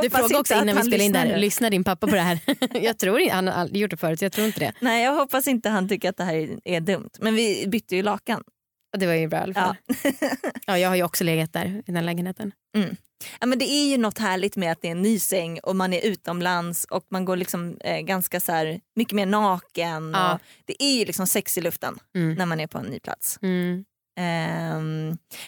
Du 0.03 0.11
frågade 0.11 0.39
också 0.39 0.55
innan 0.55 0.77
vi 0.77 0.83
spelade 0.83 1.05
in 1.05 1.13
där, 1.13 1.37
lyssnar 1.39 1.71
din 1.71 1.85
pappa 1.85 2.07
på 2.07 2.15
det 2.15 2.21
här? 2.21 2.39
jag 2.83 2.99
tror 2.99 3.21
inte, 3.21 3.35
han 3.35 3.47
har 3.47 3.55
aldrig 3.55 3.83
gjort 3.83 3.91
det 3.91 3.97
förut 3.97 4.23
jag 4.23 4.33
tror 4.33 4.47
inte 4.47 4.61
det. 4.61 4.73
Nej 4.81 5.05
jag 5.05 5.15
hoppas 5.15 5.49
inte 5.49 5.69
han 5.69 5.89
tycker 5.89 6.09
att 6.11 6.17
det 6.17 6.25
här 6.25 6.59
är, 6.65 6.81
dumt. 6.81 7.11
Men 7.21 7.35
vi 7.35 7.65
bytte 7.69 7.97
ju 7.97 8.03
lakan. 8.03 8.43
Det 8.99 9.07
var 9.07 9.15
ju 9.15 9.29
bra 9.29 9.39
i 9.39 9.43
alla 9.43 9.55
fall. 9.55 9.77
Ja. 9.87 10.11
Ja. 10.67 10.79
jag 10.79 10.89
har 10.89 10.97
ju 10.97 11.03
också 11.03 11.25
legat 11.25 11.53
där 11.53 11.83
i 11.87 11.93
den 11.93 12.07
lägenheten. 12.07 12.53
Ja, 13.41 13.47
men 13.47 13.59
det 13.59 13.71
är 13.71 13.91
ju 13.91 13.99
något 13.99 14.19
härligt 14.19 14.57
med 14.57 14.73
att 14.73 14.83
det 14.83 14.89
är 14.89 14.93
en 14.93 15.03
ny 15.03 15.19
säng 15.19 15.59
och 15.63 15.77
man 15.77 15.93
är 15.93 16.07
utomlands 16.07 16.85
och 16.85 17.07
man 17.11 17.25
går 17.25 17.37
liksom 17.37 17.77
eh, 17.81 18.01
ganska 18.01 18.41
så 18.41 18.53
här, 18.53 18.81
mycket 18.97 19.15
mer 19.15 19.27
naken. 19.27 20.11
Ja. 20.15 20.35
Och 20.35 20.41
det 20.65 20.83
är 20.83 20.99
ju 20.99 21.05
liksom 21.05 21.27
sex 21.27 21.59
i 21.59 21.61
luften 21.61 21.99
Mm. 22.17 22.35
när 22.35 22.47
man 22.47 22.61
är 22.61 22.67
på 22.67 22.79
en 22.79 22.85
ny 22.87 23.01
plats. 23.01 23.39
Mm. 23.43 23.85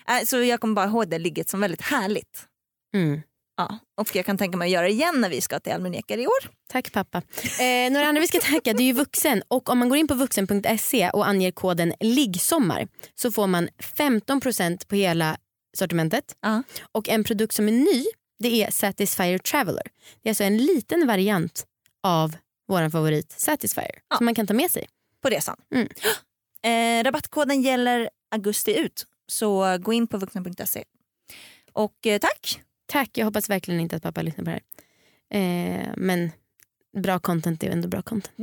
Äh, 0.08 0.24
så 0.26 0.42
jag 0.42 0.60
kommer 0.60 0.74
bara 0.74 0.86
ihåg 0.86 1.08
det 1.08 1.18
ligget 1.18 1.48
som 1.48 1.60
väldigt 1.60 1.82
härligt. 1.82 2.46
Mm. 2.94 3.20
Ja. 3.56 3.78
Och 4.00 4.16
jag 4.16 4.26
kan 4.26 4.38
tänka 4.38 4.56
mig 4.56 4.66
att 4.66 4.72
göra 4.72 4.86
det 4.86 4.92
igen 4.92 5.20
när 5.20 5.28
vi 5.28 5.40
ska 5.40 5.60
till 5.60 5.72
Almenekar 5.72 6.18
i 6.18 6.26
år. 6.26 6.50
Tack 6.68 6.92
pappa. 6.92 7.22
Eh, 7.60 7.92
några 7.92 8.06
andra 8.06 8.20
vi 8.20 8.26
ska 8.28 8.40
tacka 8.40 8.72
det 8.72 8.82
är 8.82 8.92
vuxen 8.94 9.42
och 9.48 9.68
om 9.70 9.78
man 9.78 9.88
går 9.88 9.98
in 9.98 10.08
på 10.08 10.14
vuxen.se 10.14 11.10
och 11.10 11.26
anger 11.28 11.50
koden 11.50 11.94
liggsommar 12.00 12.88
så 13.14 13.32
får 13.32 13.46
man 13.46 13.68
15% 13.96 14.86
på 14.88 14.94
hela 14.94 15.36
sortimentet 15.78 16.36
Ja. 16.40 16.62
och 16.92 17.08
en 17.08 17.24
produkt 17.24 17.54
som 17.54 17.68
är 17.68 17.72
ny 17.72 18.04
det 18.38 18.62
är 18.62 18.70
Satisfyer 18.70 19.38
Traveler. 19.38 19.82
Det 20.22 20.28
är 20.28 20.30
alltså 20.30 20.44
en 20.44 20.56
liten 20.56 21.06
variant 21.06 21.66
av 22.02 22.36
vår 22.68 22.90
favorit 22.90 23.34
Satisfyer 23.40 23.98
Ja. 24.10 24.16
som 24.16 24.24
man 24.24 24.34
kan 24.34 24.46
ta 24.46 24.54
med 24.54 24.70
sig. 24.70 24.88
På 25.22 25.28
resan. 25.28 25.56
Mm. 25.74 25.88
Eh, 26.64 27.04
rabattkoden 27.04 27.62
gäller 27.62 28.10
augusti 28.30 28.76
ut. 28.78 29.06
Så 29.26 29.78
gå 29.78 29.92
in 29.92 30.06
på 30.06 30.18
vuxen.se. 30.18 30.84
Och 31.72 32.06
eh, 32.06 32.18
tack. 32.18 32.60
Tack, 32.86 33.10
jag 33.12 33.24
hoppas 33.24 33.50
verkligen 33.50 33.80
inte 33.80 33.96
att 33.96 34.02
pappa 34.02 34.22
lyssnar 34.22 34.44
på 34.44 34.50
det 34.50 34.60
här. 35.30 35.80
Eh, 35.80 35.88
men 35.96 36.30
bra 37.02 37.18
content 37.18 37.62
är 37.62 37.66
ju 37.66 37.72
ändå 37.72 37.88
bra 37.88 38.02
content. 38.02 38.34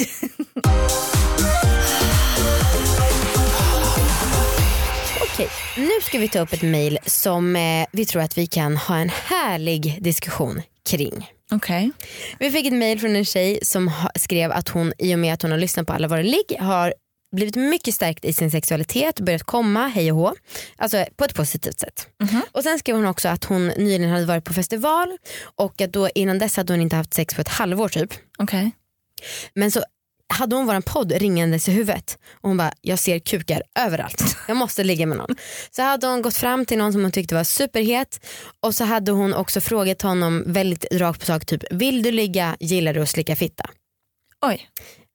Okej, 5.21 5.49
nu 5.77 5.89
ska 6.01 6.19
vi 6.19 6.29
ta 6.29 6.39
upp 6.39 6.53
ett 6.53 6.61
mejl 6.61 6.99
som 7.05 7.55
eh, 7.55 7.87
vi 7.91 8.05
tror 8.05 8.21
att 8.21 8.37
vi 8.37 8.47
kan 8.47 8.77
ha 8.77 8.97
en 8.97 9.09
härlig 9.09 9.97
diskussion 10.03 10.61
kring. 10.89 11.31
Okej. 11.51 11.91
Vi 12.39 12.51
fick 12.51 12.65
ett 12.65 12.73
mejl 12.73 12.99
från 12.99 13.15
en 13.15 13.25
tjej 13.25 13.59
som 13.61 13.87
ha, 13.87 14.11
skrev 14.15 14.51
att 14.51 14.69
hon 14.69 14.93
i 14.97 15.15
och 15.15 15.19
med 15.19 15.33
att 15.33 15.41
hon 15.41 15.51
har 15.51 15.57
lyssnat 15.57 15.87
på 15.87 15.93
alla 15.93 16.07
våra 16.07 16.21
ligg 16.21 16.55
har 16.59 16.93
blivit 17.35 17.55
mycket 17.55 17.95
stärkt 17.95 18.25
i 18.25 18.33
sin 18.33 18.51
sexualitet, 18.51 19.19
börjat 19.19 19.43
komma, 19.43 19.87
hej 19.87 20.11
och 20.11 20.17
hå. 20.17 20.35
Alltså 20.77 21.05
på 21.15 21.23
ett 21.25 21.33
positivt 21.35 21.79
sätt. 21.79 22.07
Och 22.51 22.63
Sen 22.63 22.79
skrev 22.79 22.95
hon 22.95 23.05
också 23.05 23.27
att 23.29 23.43
hon 23.43 23.67
nyligen 23.67 24.09
hade 24.09 24.25
varit 24.25 24.43
på 24.45 24.53
festival 24.53 25.17
och 25.41 25.81
att 25.81 25.93
då 25.93 26.09
innan 26.15 26.39
dess 26.39 26.57
hade 26.57 26.73
hon 26.73 26.81
inte 26.81 26.95
haft 26.95 27.13
sex 27.13 27.35
på 27.35 27.41
ett 27.41 27.47
halvår 27.47 27.89
typ. 27.89 28.13
Okej. 28.37 28.71
Men 29.53 29.71
så 29.71 29.83
hade 30.33 30.55
hon 30.55 30.65
våran 30.65 30.81
podd 30.81 31.11
ringandes 31.11 31.67
i 31.67 31.71
huvudet 31.71 32.17
och 32.33 32.49
hon 32.49 32.57
bara, 32.57 32.73
jag 32.81 32.99
ser 32.99 33.19
kukar 33.19 33.63
överallt. 33.79 34.37
Jag 34.47 34.57
måste 34.57 34.83
ligga 34.83 35.05
med 35.05 35.17
någon. 35.17 35.35
Så 35.71 35.81
hade 35.81 36.07
hon 36.07 36.21
gått 36.21 36.35
fram 36.35 36.65
till 36.65 36.77
någon 36.77 36.93
som 36.93 37.01
hon 37.01 37.11
tyckte 37.11 37.35
var 37.35 37.43
superhet 37.43 38.25
och 38.59 38.75
så 38.75 38.83
hade 38.83 39.11
hon 39.11 39.33
också 39.33 39.61
frågat 39.61 40.01
honom 40.01 40.43
väldigt 40.47 40.85
rakt 40.91 41.19
på 41.19 41.25
sak 41.25 41.45
typ, 41.45 41.63
vill 41.71 42.03
du 42.03 42.11
ligga, 42.11 42.57
gillar 42.59 42.93
du 42.93 43.01
att 43.01 43.09
slicka 43.09 43.35
fitta? 43.35 43.63
Oj. 44.45 44.69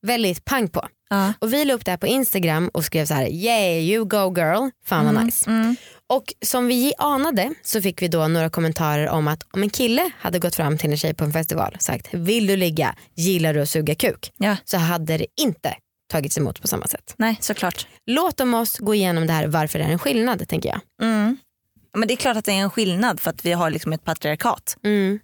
Väldigt 0.06 0.44
pang 0.44 0.68
på. 0.68 0.88
Ja. 1.14 1.32
Och 1.38 1.52
vi 1.52 1.64
la 1.64 1.74
upp 1.74 1.84
det 1.84 1.90
här 1.90 1.98
på 1.98 2.06
Instagram 2.06 2.68
och 2.68 2.84
skrev 2.84 3.06
så 3.06 3.14
här, 3.14 3.28
yeah 3.28 3.82
you 3.82 4.04
go 4.04 4.34
girl, 4.36 4.70
fan 4.84 5.14
vad 5.14 5.24
nice. 5.24 5.50
Mm. 5.50 5.76
Och 6.06 6.24
som 6.42 6.66
vi 6.66 6.92
anade 6.98 7.54
så 7.62 7.82
fick 7.82 8.02
vi 8.02 8.08
då 8.08 8.28
några 8.28 8.50
kommentarer 8.50 9.08
om 9.08 9.28
att 9.28 9.42
om 9.52 9.62
en 9.62 9.70
kille 9.70 10.10
hade 10.18 10.38
gått 10.38 10.54
fram 10.54 10.78
till 10.78 10.90
en 10.90 10.96
tjej 10.96 11.14
på 11.14 11.24
en 11.24 11.32
festival 11.32 11.72
och 11.76 11.82
sagt 11.82 12.08
vill 12.12 12.46
du 12.46 12.56
ligga, 12.56 12.94
gillar 13.14 13.54
du 13.54 13.60
att 13.60 13.68
suga 13.68 13.94
kuk? 13.94 14.32
Ja. 14.36 14.56
Så 14.64 14.76
hade 14.76 15.18
det 15.18 15.26
inte 15.40 15.74
tagits 16.08 16.38
emot 16.38 16.60
på 16.60 16.68
samma 16.68 16.86
sätt. 16.86 17.14
Nej 17.16 17.36
såklart. 17.40 17.86
Låt 18.06 18.36
dem 18.36 18.54
oss 18.54 18.78
gå 18.78 18.94
igenom 18.94 19.26
det 19.26 19.32
här 19.32 19.46
varför 19.46 19.78
det 19.78 19.84
är 19.84 19.88
en 19.88 19.98
skillnad 19.98 20.48
tänker 20.48 20.68
jag. 20.68 20.80
Mm. 21.02 21.36
Men 21.96 22.08
det 22.08 22.14
är 22.14 22.16
klart 22.16 22.36
att 22.36 22.44
det 22.44 22.52
är 22.52 22.62
en 22.62 22.70
skillnad 22.70 23.20
för 23.20 23.30
att 23.30 23.44
vi 23.44 23.52
har 23.52 23.70
liksom 23.70 23.92
ett 23.92 24.04
patriarkat. 24.04 24.76
Mm. 24.84 25.18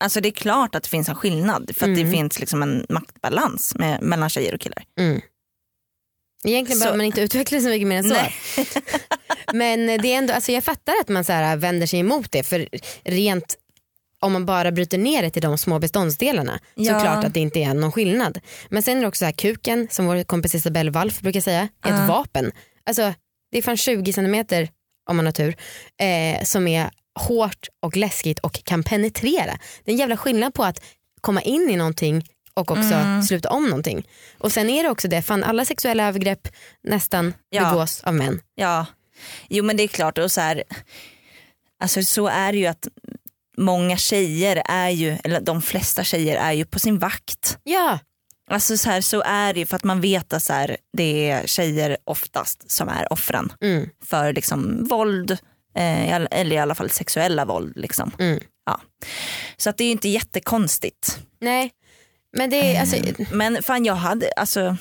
Alltså 0.00 0.20
det 0.20 0.28
är 0.28 0.32
klart 0.32 0.74
att 0.74 0.82
det 0.82 0.88
finns 0.88 1.08
en 1.08 1.14
skillnad 1.14 1.70
för 1.76 1.90
att 1.90 1.96
det 1.96 2.10
finns 2.10 2.40
liksom 2.40 2.62
en 2.62 2.86
maktbalans 2.88 3.74
med, 3.74 4.02
mellan 4.02 4.30
tjejer 4.30 4.54
och 4.54 4.60
killar. 4.60 4.84
Mm. 5.00 5.20
Egentligen 6.44 6.78
Så- 6.78 6.82
behöver 6.84 6.96
man 6.96 7.06
inte 7.06 7.20
utveckla 7.20 7.60
så 7.60 7.68
mycket 7.68 7.88
mer 7.88 7.96
än 7.98 8.04
så. 8.04 8.16
Men 9.52 9.86
det 9.86 10.12
är 10.12 10.18
ändå, 10.18 10.32
alltså 10.32 10.52
jag 10.52 10.64
fattar 10.64 10.94
att 11.00 11.08
man 11.08 11.24
så 11.24 11.32
här 11.32 11.56
vänder 11.56 11.86
sig 11.86 12.00
emot 12.00 12.32
det 12.32 12.42
för 12.42 12.68
rent 13.04 13.56
om 14.20 14.32
man 14.32 14.46
bara 14.46 14.72
bryter 14.72 14.98
ner 14.98 15.22
det 15.22 15.30
till 15.30 15.42
de 15.42 15.58
små 15.58 15.78
beståndsdelarna 15.78 16.60
Ja. 16.74 16.94
så 16.98 17.04
klart 17.04 17.24
att 17.24 17.34
det 17.34 17.40
inte 17.40 17.58
är 17.62 17.74
någon 17.74 17.92
skillnad. 17.92 18.38
Men 18.68 18.82
sen 18.82 18.96
är 18.96 19.00
det 19.02 19.08
också 19.08 19.18
så 19.18 19.24
här 19.24 19.32
kuken 19.32 19.88
som 19.90 20.06
vår 20.06 20.24
kompis 20.24 20.54
Isabelle 20.54 20.90
Walf 20.90 21.20
brukar 21.20 21.40
säga 21.40 21.60
är 21.60 21.90
Ja. 21.90 22.02
ett 22.02 22.08
vapen. 22.08 22.52
Alltså 22.86 23.14
det 23.52 23.58
är 23.58 23.62
fan 23.62 23.76
20 23.76 24.12
centimeter 24.12 24.68
om 25.10 25.16
man 25.16 25.24
har 25.26 25.32
tur 25.32 25.56
eh, 26.00 26.44
som 26.44 26.68
är 26.68 26.90
hårt 27.20 27.68
och 27.82 27.96
läskigt 27.96 28.38
och 28.38 28.64
kan 28.64 28.82
penetrera. 28.82 29.58
Det 29.84 29.90
är 29.90 29.92
en 29.92 29.98
jävla 29.98 30.16
skillnad 30.16 30.54
på 30.54 30.64
att 30.64 30.84
komma 31.20 31.40
in 31.42 31.70
i 31.70 31.76
någonting 31.76 32.24
och 32.54 32.70
också 32.70 32.94
Mm. 32.94 33.22
sluta 33.22 33.50
om 33.50 33.64
någonting. 33.64 34.08
Och 34.38 34.52
sen 34.52 34.70
är 34.70 34.82
det 34.82 34.88
också 34.90 35.08
det, 35.08 35.22
fan 35.22 35.44
alla 35.44 35.64
sexuella 35.64 36.08
övergrepp 36.08 36.48
nästan 36.82 37.34
Ja. 37.50 37.70
begås 37.70 38.04
av 38.04 38.14
män. 38.14 38.40
Ja. 38.54 38.86
Jo 39.48 39.64
men 39.64 39.76
det 39.76 39.82
är 39.82 39.88
klart 39.88 40.18
och 40.18 40.30
så 40.30 40.40
här, 40.40 40.62
alltså 41.82 42.02
så 42.02 42.26
är 42.28 42.52
det 42.52 42.58
ju 42.58 42.66
att 42.66 42.88
många 43.56 43.96
tjejer 43.96 44.62
är 44.68 44.88
ju, 44.90 45.18
eller 45.24 45.40
de 45.40 45.62
flesta 45.62 46.04
tjejer 46.04 46.36
är 46.36 46.52
ju 46.52 46.64
på 46.64 46.78
sin 46.78 46.98
vakt. 46.98 47.58
Ja, 47.62 47.98
Alltså 48.50 48.76
så, 48.76 48.90
här, 48.90 49.00
så 49.00 49.22
är 49.26 49.54
det 49.54 49.60
ju 49.60 49.66
för 49.66 49.76
att 49.76 49.84
man 49.84 50.00
vet 50.00 50.32
att 50.32 50.42
så 50.42 50.52
här, 50.52 50.76
det 50.96 51.30
är 51.30 51.46
tjejer 51.46 51.96
oftast 52.04 52.70
som 52.70 52.88
är 52.88 53.12
offren 53.12 53.52
mm. 53.60 53.88
för 54.04 54.32
liksom 54.32 54.84
våld, 54.84 55.30
eh, 55.76 56.12
eller 56.14 56.52
i 56.52 56.58
alla 56.58 56.74
fall 56.74 56.90
sexuella 56.90 57.44
våld. 57.44 57.72
Liksom. 57.76 58.10
Mm. 58.18 58.40
Ja. 58.66 58.80
Så 59.56 59.70
att 59.70 59.76
det 59.76 59.84
är 59.84 59.86
ju 59.86 59.92
inte 59.92 60.08
jättekonstigt. 60.08 61.18
nej. 61.40 61.70
Men 62.36 62.50
det 62.50 62.76
är 62.76 62.80
alltså, 62.80 62.96
Men 63.32 63.62
fan 63.62 63.84
jag 63.84 63.94
hade, 63.94 64.30
alltså, 64.36 64.76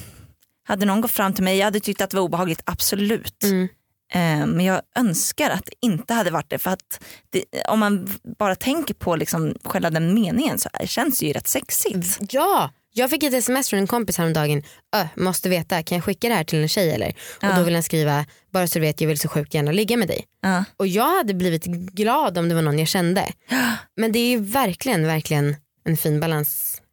hade 0.68 0.86
någon 0.86 1.02
gått 1.02 1.12
fram 1.12 1.34
till 1.34 1.44
mig, 1.44 1.58
jag 1.58 1.66
hade 1.66 1.80
tyckt 1.80 2.02
att 2.02 2.10
det 2.10 2.18
var 2.18 2.24
obehagligt, 2.24 2.62
absolut. 2.66 3.44
mm. 3.44 3.68
Eh, 4.14 4.46
Men 4.48 4.66
jag 4.66 4.82
önskar 4.96 5.50
att 5.50 5.66
det 5.66 5.74
inte 5.82 6.14
hade 6.14 6.32
varit 6.32 6.50
det 6.50 6.60
för 6.60 6.72
att 6.72 7.04
det, 7.30 7.46
om 7.68 7.80
man 7.80 8.10
bara 8.40 8.56
tänker 8.56 8.94
på 8.94 9.16
liksom 9.16 9.56
själva 9.66 9.90
den 9.90 10.14
meningen 10.14 10.60
så 10.60 10.70
här, 10.74 10.86
känns 10.88 11.20
det 11.20 11.26
ju 11.26 11.34
rätt 11.34 11.48
sexigt. 11.48 12.20
ja. 12.34 12.72
Jag 12.96 13.10
fick 13.10 13.24
ett 13.24 13.34
sms 13.34 13.70
från 13.70 13.80
en 13.80 13.88
kompis 13.88 14.18
häromdagen. 14.18 14.64
Ö, 14.96 15.08
måste 15.16 15.50
veta, 15.50 15.84
kan 15.84 15.96
jag 15.96 16.06
skicka 16.06 16.30
det 16.30 16.36
här 16.36 16.44
till 16.44 16.62
en 16.62 16.70
tjej 16.70 16.92
eller? 16.92 17.10
Och 17.10 17.44
Ja. 17.44 17.56
då 17.58 17.64
vill 17.64 17.74
han 17.74 17.84
skriva, 17.84 18.26
bara 18.52 18.68
så 18.68 18.74
du 18.74 18.80
vet 18.80 19.02
jag 19.02 19.08
vill 19.08 19.20
så 19.20 19.28
sjukt 19.28 19.54
gärna 19.54 19.72
ligga 19.72 19.98
med 19.98 20.08
dig. 20.08 20.26
Ja. 20.42 20.64
Och 20.78 20.88
jag 20.88 21.18
hade 21.18 21.34
blivit 21.34 21.66
glad 21.66 22.38
om 22.38 22.50
det 22.50 22.56
var 22.56 22.62
någon 22.62 22.80
jag 22.80 22.88
kände. 22.88 23.32
Men 23.98 24.12
det 24.12 24.20
är 24.20 24.30
ju 24.30 24.40
verkligen, 24.40 25.08
verkligen 25.08 25.56
en 25.86 25.98
fin 25.98 26.20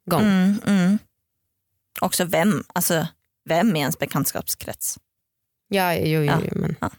balansgång. 0.06 0.22
Mm, 0.30 0.60
mm. 0.66 0.98
Också 2.00 2.24
vem, 2.24 2.64
alltså 2.74 3.06
vem 3.48 3.76
i 3.76 3.80
ens 3.80 3.98
bekantskapskrets? 3.98 4.98
Ja, 5.68 5.94
jo, 5.94 6.04
jo, 6.20 6.24
Ja. 6.24 6.40
men. 6.54 6.76
Ja. 6.80 6.90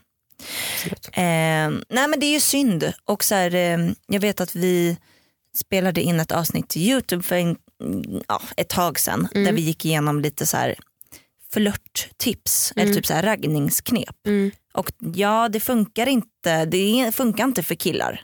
Eh, 1.12 1.70
nej 1.88 2.08
men 2.08 2.20
det 2.20 2.26
är 2.26 2.32
ju 2.32 2.40
synd. 2.40 2.92
Och 3.04 3.24
så 3.24 3.34
här, 3.34 3.54
eh, 3.54 3.78
jag 4.06 4.20
vet 4.20 4.40
att 4.40 4.54
vi 4.56 4.96
spelade 5.56 6.02
in 6.02 6.20
ett 6.20 6.32
avsnitt 6.32 6.68
till 6.68 6.82
Youtube 6.82 7.22
för 7.22 7.36
en, 7.36 7.56
ja, 8.28 8.42
ett 8.56 8.68
tag 8.68 8.98
sedan 8.98 9.28
Mm. 9.34 9.44
där 9.44 9.52
vi 9.52 9.60
gick 9.60 9.84
igenom 9.84 10.20
lite 10.20 10.46
så 10.46 10.56
här 10.56 10.74
flörttips 11.52 12.72
eller 12.76 12.82
Mm. 12.84 12.94
typ 12.96 13.06
så 13.06 13.14
här 13.14 13.22
raggningsknep. 13.22 14.26
Mm. 14.26 14.50
Och 14.72 14.92
ja 15.14 15.48
det 15.48 15.60
funkar 15.60 16.06
inte, 16.06 16.64
det 16.64 17.12
funkar 17.14 17.44
inte 17.44 17.62
för 17.62 17.74
killar 17.74 18.20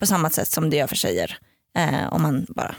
på 0.00 0.06
samma 0.06 0.30
sätt 0.30 0.48
som 0.48 0.70
det 0.70 0.76
gör 0.76 0.86
för 0.86 0.96
tjejer. 0.96 1.38
Eh, 1.78 2.12
om 2.12 2.22
man 2.22 2.46
bara, 2.48 2.74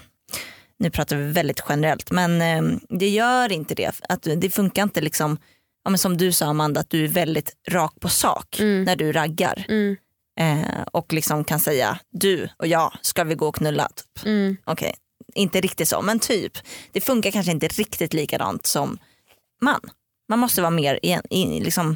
nu 0.82 0.90
pratar 0.90 1.16
vi 1.16 1.32
väldigt 1.32 1.64
generellt 1.70 2.12
men 2.12 2.42
eh, 2.42 2.78
det 2.90 3.10
gör 3.10 3.52
inte 3.52 3.76
det. 3.76 4.02
Att 4.10 4.28
det 4.38 4.50
funkar 4.50 4.84
inte 4.84 5.02
liksom, 5.02 5.38
ja, 5.84 5.90
men 5.90 5.98
som 5.98 6.18
du 6.18 6.32
sa 6.32 6.46
Amanda, 6.46 6.82
att 6.82 6.90
du 6.90 7.04
är 7.04 7.08
väldigt 7.08 7.54
rak 7.70 7.94
på 8.00 8.10
sak 8.10 8.60
Mm. 8.60 8.84
när 8.84 8.96
du 8.96 9.12
raggar. 9.12 9.66
Mm. 9.70 9.98
Eh, 10.40 10.82
och 10.92 11.14
liksom 11.14 11.44
kan 11.44 11.60
säga 11.60 12.00
du 12.12 12.50
och 12.58 12.68
jag, 12.68 12.94
ska 13.02 13.24
vi 13.24 13.36
gå 13.36 13.48
och 13.48 13.56
knulla? 13.56 13.88
Typ. 13.88 14.26
Mm. 14.26 14.58
Okej, 14.66 14.94
inte 15.36 15.62
riktigt 15.62 15.88
så 15.88 16.02
men 16.02 16.20
typ. 16.20 16.58
Det 16.92 17.02
funkar 17.02 17.32
kanske 17.32 17.52
inte 17.52 17.68
riktigt 17.68 18.14
likadant 18.14 18.66
som 18.66 18.98
man. 19.62 19.80
Man 20.30 20.40
måste 20.40 20.62
vara 20.62 20.72
mer, 20.72 21.00
i, 21.04 21.18
i, 21.30 21.60
liksom, 21.60 21.96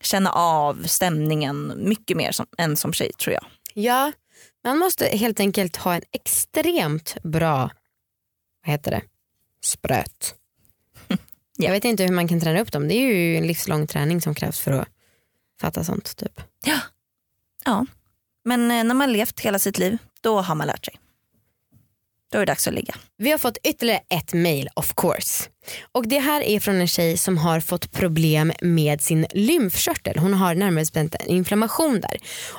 känna 0.00 0.30
av 0.32 0.82
stämningen 0.86 1.72
mycket 1.76 2.16
mer 2.16 2.32
som, 2.32 2.46
än 2.58 2.76
som 2.76 2.92
tjej 2.92 3.12
tror 3.12 3.34
jag. 3.34 3.44
Ja, 3.74 4.12
man 4.64 4.78
måste 4.78 5.04
helt 5.06 5.40
enkelt 5.40 5.76
ha 5.76 5.94
en 5.94 6.02
extremt 6.12 7.16
bra, 7.22 7.70
vad 8.66 8.72
heter 8.72 8.90
det, 8.90 9.02
spröt. 9.62 10.34
Jag 11.56 11.72
vet 11.72 11.84
inte 11.84 12.04
hur 12.04 12.12
man 12.12 12.28
kan 12.28 12.40
träna 12.40 12.60
upp 12.60 12.72
dem. 12.72 12.88
Det 12.88 12.94
är 12.94 13.14
ju 13.14 13.36
en 13.36 13.46
livslång 13.46 13.86
träning 13.86 14.20
som 14.20 14.34
krävs 14.34 14.60
för 14.60 14.72
att 14.72 14.88
fatta 15.60 15.84
sånt. 15.84 16.16
Typ. 16.16 16.40
Ja. 16.64 16.78
ja. 17.64 17.86
Men 18.44 18.70
eh, 18.70 18.84
när 18.84 18.94
man 18.94 19.12
levt 19.12 19.40
hela 19.40 19.58
sitt 19.58 19.78
liv, 19.78 19.98
då 20.20 20.40
har 20.40 20.54
man 20.54 20.66
lärt 20.66 20.84
sig. 20.84 20.94
Då 22.32 22.38
är 22.38 22.46
det 22.46 22.52
dags 22.52 22.68
att 22.68 22.74
ligga. 22.74 22.94
Vi 23.16 23.30
har 23.30 23.38
fått 23.38 23.56
ytterligare 23.64 24.02
ett 24.08 24.32
mail 24.32 24.68
of 24.74 24.94
course. 24.94 25.48
Och 25.92 26.08
det 26.08 26.18
här 26.18 26.40
är 26.40 26.60
från 26.60 26.74
en 26.74 26.88
tjej 26.88 27.16
som 27.16 27.38
har 27.38 27.60
fått 27.60 27.92
problem 27.92 28.52
med 28.62 29.00
sin 29.00 29.26
lymfkörtel. 29.34 30.18
Hon 30.18 30.34
har 30.34 30.54
närmare 30.54 30.82
bestämt 30.82 31.14
en 31.14 31.26
inflammation 31.28 32.00
där. 32.00 32.16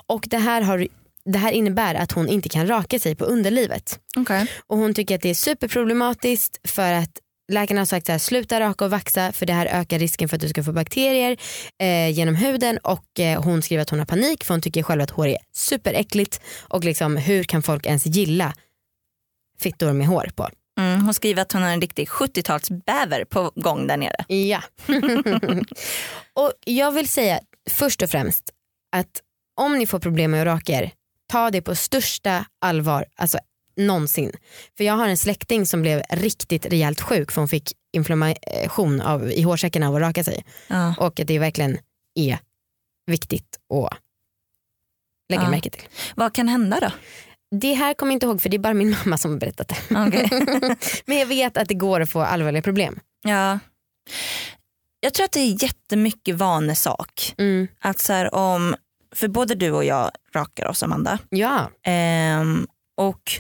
Och 0.08 0.26
det 0.28 0.38
här, 0.38 0.62
har, 0.62 0.88
det 1.28 1.38
här 1.38 1.52
innebär 1.52 1.96
att 1.96 2.12
hon 2.12 2.30
inte 2.30 2.50
kan 2.50 2.68
raka 2.68 3.00
sig 3.00 3.16
på 3.16 3.26
underlivet. 3.26 4.00
Okay. 4.16 4.48
Och 4.68 4.78
hon 4.78 4.94
tycker 4.94 5.16
att 5.16 5.22
det 5.22 5.30
är 5.30 5.34
superproblematiskt 5.34 6.60
för 6.64 6.94
att 6.94 7.12
läkarna 7.52 7.82
har 7.82 7.86
sagt 7.86 8.06
så 8.06 8.12
här, 8.12 8.20
sluta 8.20 8.60
raka 8.60 8.86
och 8.86 8.92
vaxa 8.92 9.32
för 9.32 9.46
det 9.46 9.54
här 9.54 9.66
ökar 9.66 10.00
risken 10.00 10.30
för 10.30 10.36
att 10.36 10.42
du 10.42 10.50
ska 10.50 10.64
få 10.64 10.72
bakterier 10.72 11.38
eh, 11.82 12.10
genom 12.10 12.36
huden 12.36 12.78
och 12.78 13.20
eh, 13.20 13.44
hon 13.44 13.62
skriver 13.62 13.82
att 13.82 13.90
hon 13.90 14.00
har 14.00 14.06
panik 14.06 14.44
för 14.44 14.54
hon 14.54 14.62
tycker 14.62 14.84
själv 14.84 15.02
att 15.02 15.10
hår 15.10 15.28
är 15.28 15.38
superäckligt 15.54 16.42
och 16.60 16.84
liksom 16.84 17.18
hur 17.18 17.44
kan 17.44 17.64
folk 17.64 17.86
ens 17.86 18.06
gilla 18.06 18.54
fittor 19.60 19.94
med 19.94 20.08
hår 20.08 20.30
på? 20.36 20.50
Mm, 20.80 21.02
hon 21.06 21.14
skriver 21.14 21.42
att 21.42 21.52
hon 21.52 21.62
har 21.62 21.70
en 21.70 21.82
riktig 21.82 22.08
70-talsbäver 22.08 23.26
på 23.26 23.52
gång 23.56 23.88
där 23.88 23.98
nere. 23.98 24.26
Ja. 24.28 24.62
och 26.34 26.52
jag 26.66 26.92
vill 26.92 27.08
säga 27.08 27.40
först 27.70 28.02
och 28.02 28.10
främst 28.10 28.44
att 28.92 29.22
om 29.60 29.78
ni 29.78 29.88
får 29.88 30.00
problem 30.00 30.32
med 30.32 30.42
att 30.42 30.48
raka 30.48 30.74
er, 30.74 30.92
ta 31.28 31.52
det 31.52 31.62
på 31.62 31.76
största 31.76 32.46
allvar, 32.62 33.06
alltså 33.16 33.40
någonsin. 33.78 34.32
För 34.78 34.84
jag 34.84 34.94
har 34.94 35.08
en 35.08 35.18
släkting 35.18 35.66
som 35.66 35.82
blev 35.82 36.02
riktigt 36.10 36.66
rejält 36.66 37.02
sjuk 37.02 37.32
för 37.32 37.42
hon 37.42 37.48
fick 37.48 37.74
inflammation 37.94 39.02
av, 39.02 39.32
i 39.32 39.42
hårsäcken 39.42 39.84
av 39.84 39.96
att 39.96 40.02
raka 40.02 40.24
sig. 40.24 40.46
Ja. 40.68 40.96
Och 41.00 41.22
det 41.26 41.40
verkligen 41.40 41.78
är 42.16 42.40
viktigt 43.08 43.60
att 43.74 43.98
lägga 45.30 45.44
Ja. 45.44 45.50
märke 45.50 45.70
till. 45.70 45.84
Vad 46.16 46.34
kan 46.34 46.48
hända 46.48 46.80
då? 46.80 46.92
Det 47.60 47.74
här 47.74 47.94
kommer 47.94 48.12
jag 48.12 48.16
inte 48.16 48.26
ihåg 48.26 48.42
för 48.42 48.50
det 48.50 48.58
är 48.58 48.60
bara 48.60 48.74
min 48.74 48.96
mamma 49.06 49.18
som 49.18 49.32
har 49.32 49.38
berättat 49.40 49.68
det. 49.68 49.76
Okej. 50.08 50.30
Men 51.06 51.18
jag 51.18 51.26
vet 51.26 51.58
att 51.58 51.68
det 51.68 51.74
går 51.74 52.02
att 52.02 52.10
få 52.12 52.22
allvarliga 52.22 52.62
problem. 52.62 53.00
Ja. 53.24 53.60
Jag 55.00 55.14
tror 55.14 55.26
att 55.26 55.32
det 55.32 55.40
är 55.40 55.64
jättemycket 55.64 56.36
vanesak. 56.36 57.36
Mm. 57.38 57.68
Att 57.80 58.00
så 58.00 58.14
här, 58.14 58.36
om, 58.36 58.76
för 59.16 59.28
både 59.28 59.56
du 59.56 59.72
och 59.72 59.84
jag 59.86 60.12
rakar 60.34 60.68
oss 60.68 60.84
Amanda. 60.84 61.20
Ja. 61.30 61.72
Ehm, 61.84 62.68
och 62.98 63.32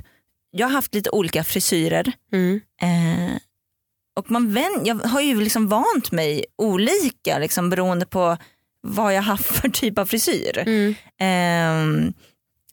jag 0.51 0.67
har 0.67 0.73
haft 0.73 0.93
lite 0.93 1.09
olika 1.09 1.43
frisyrer. 1.43 2.11
Mm. 2.31 2.61
Eh, 2.81 3.37
och 4.15 4.31
man 4.31 4.53
vän, 4.53 4.81
jag 4.83 4.95
har 4.95 5.21
ju 5.21 5.41
liksom 5.41 5.67
vant 5.67 6.11
mig 6.11 6.45
olika 6.57 7.37
liksom, 7.37 7.69
beroende 7.69 8.05
på 8.05 8.37
vad 8.81 9.13
jag 9.15 9.21
haft 9.21 9.45
för 9.45 9.69
typ 9.69 9.97
av 9.99 10.05
frisyr. 10.05 10.57
Mm. 10.57 10.95
Ehm, 11.19 12.13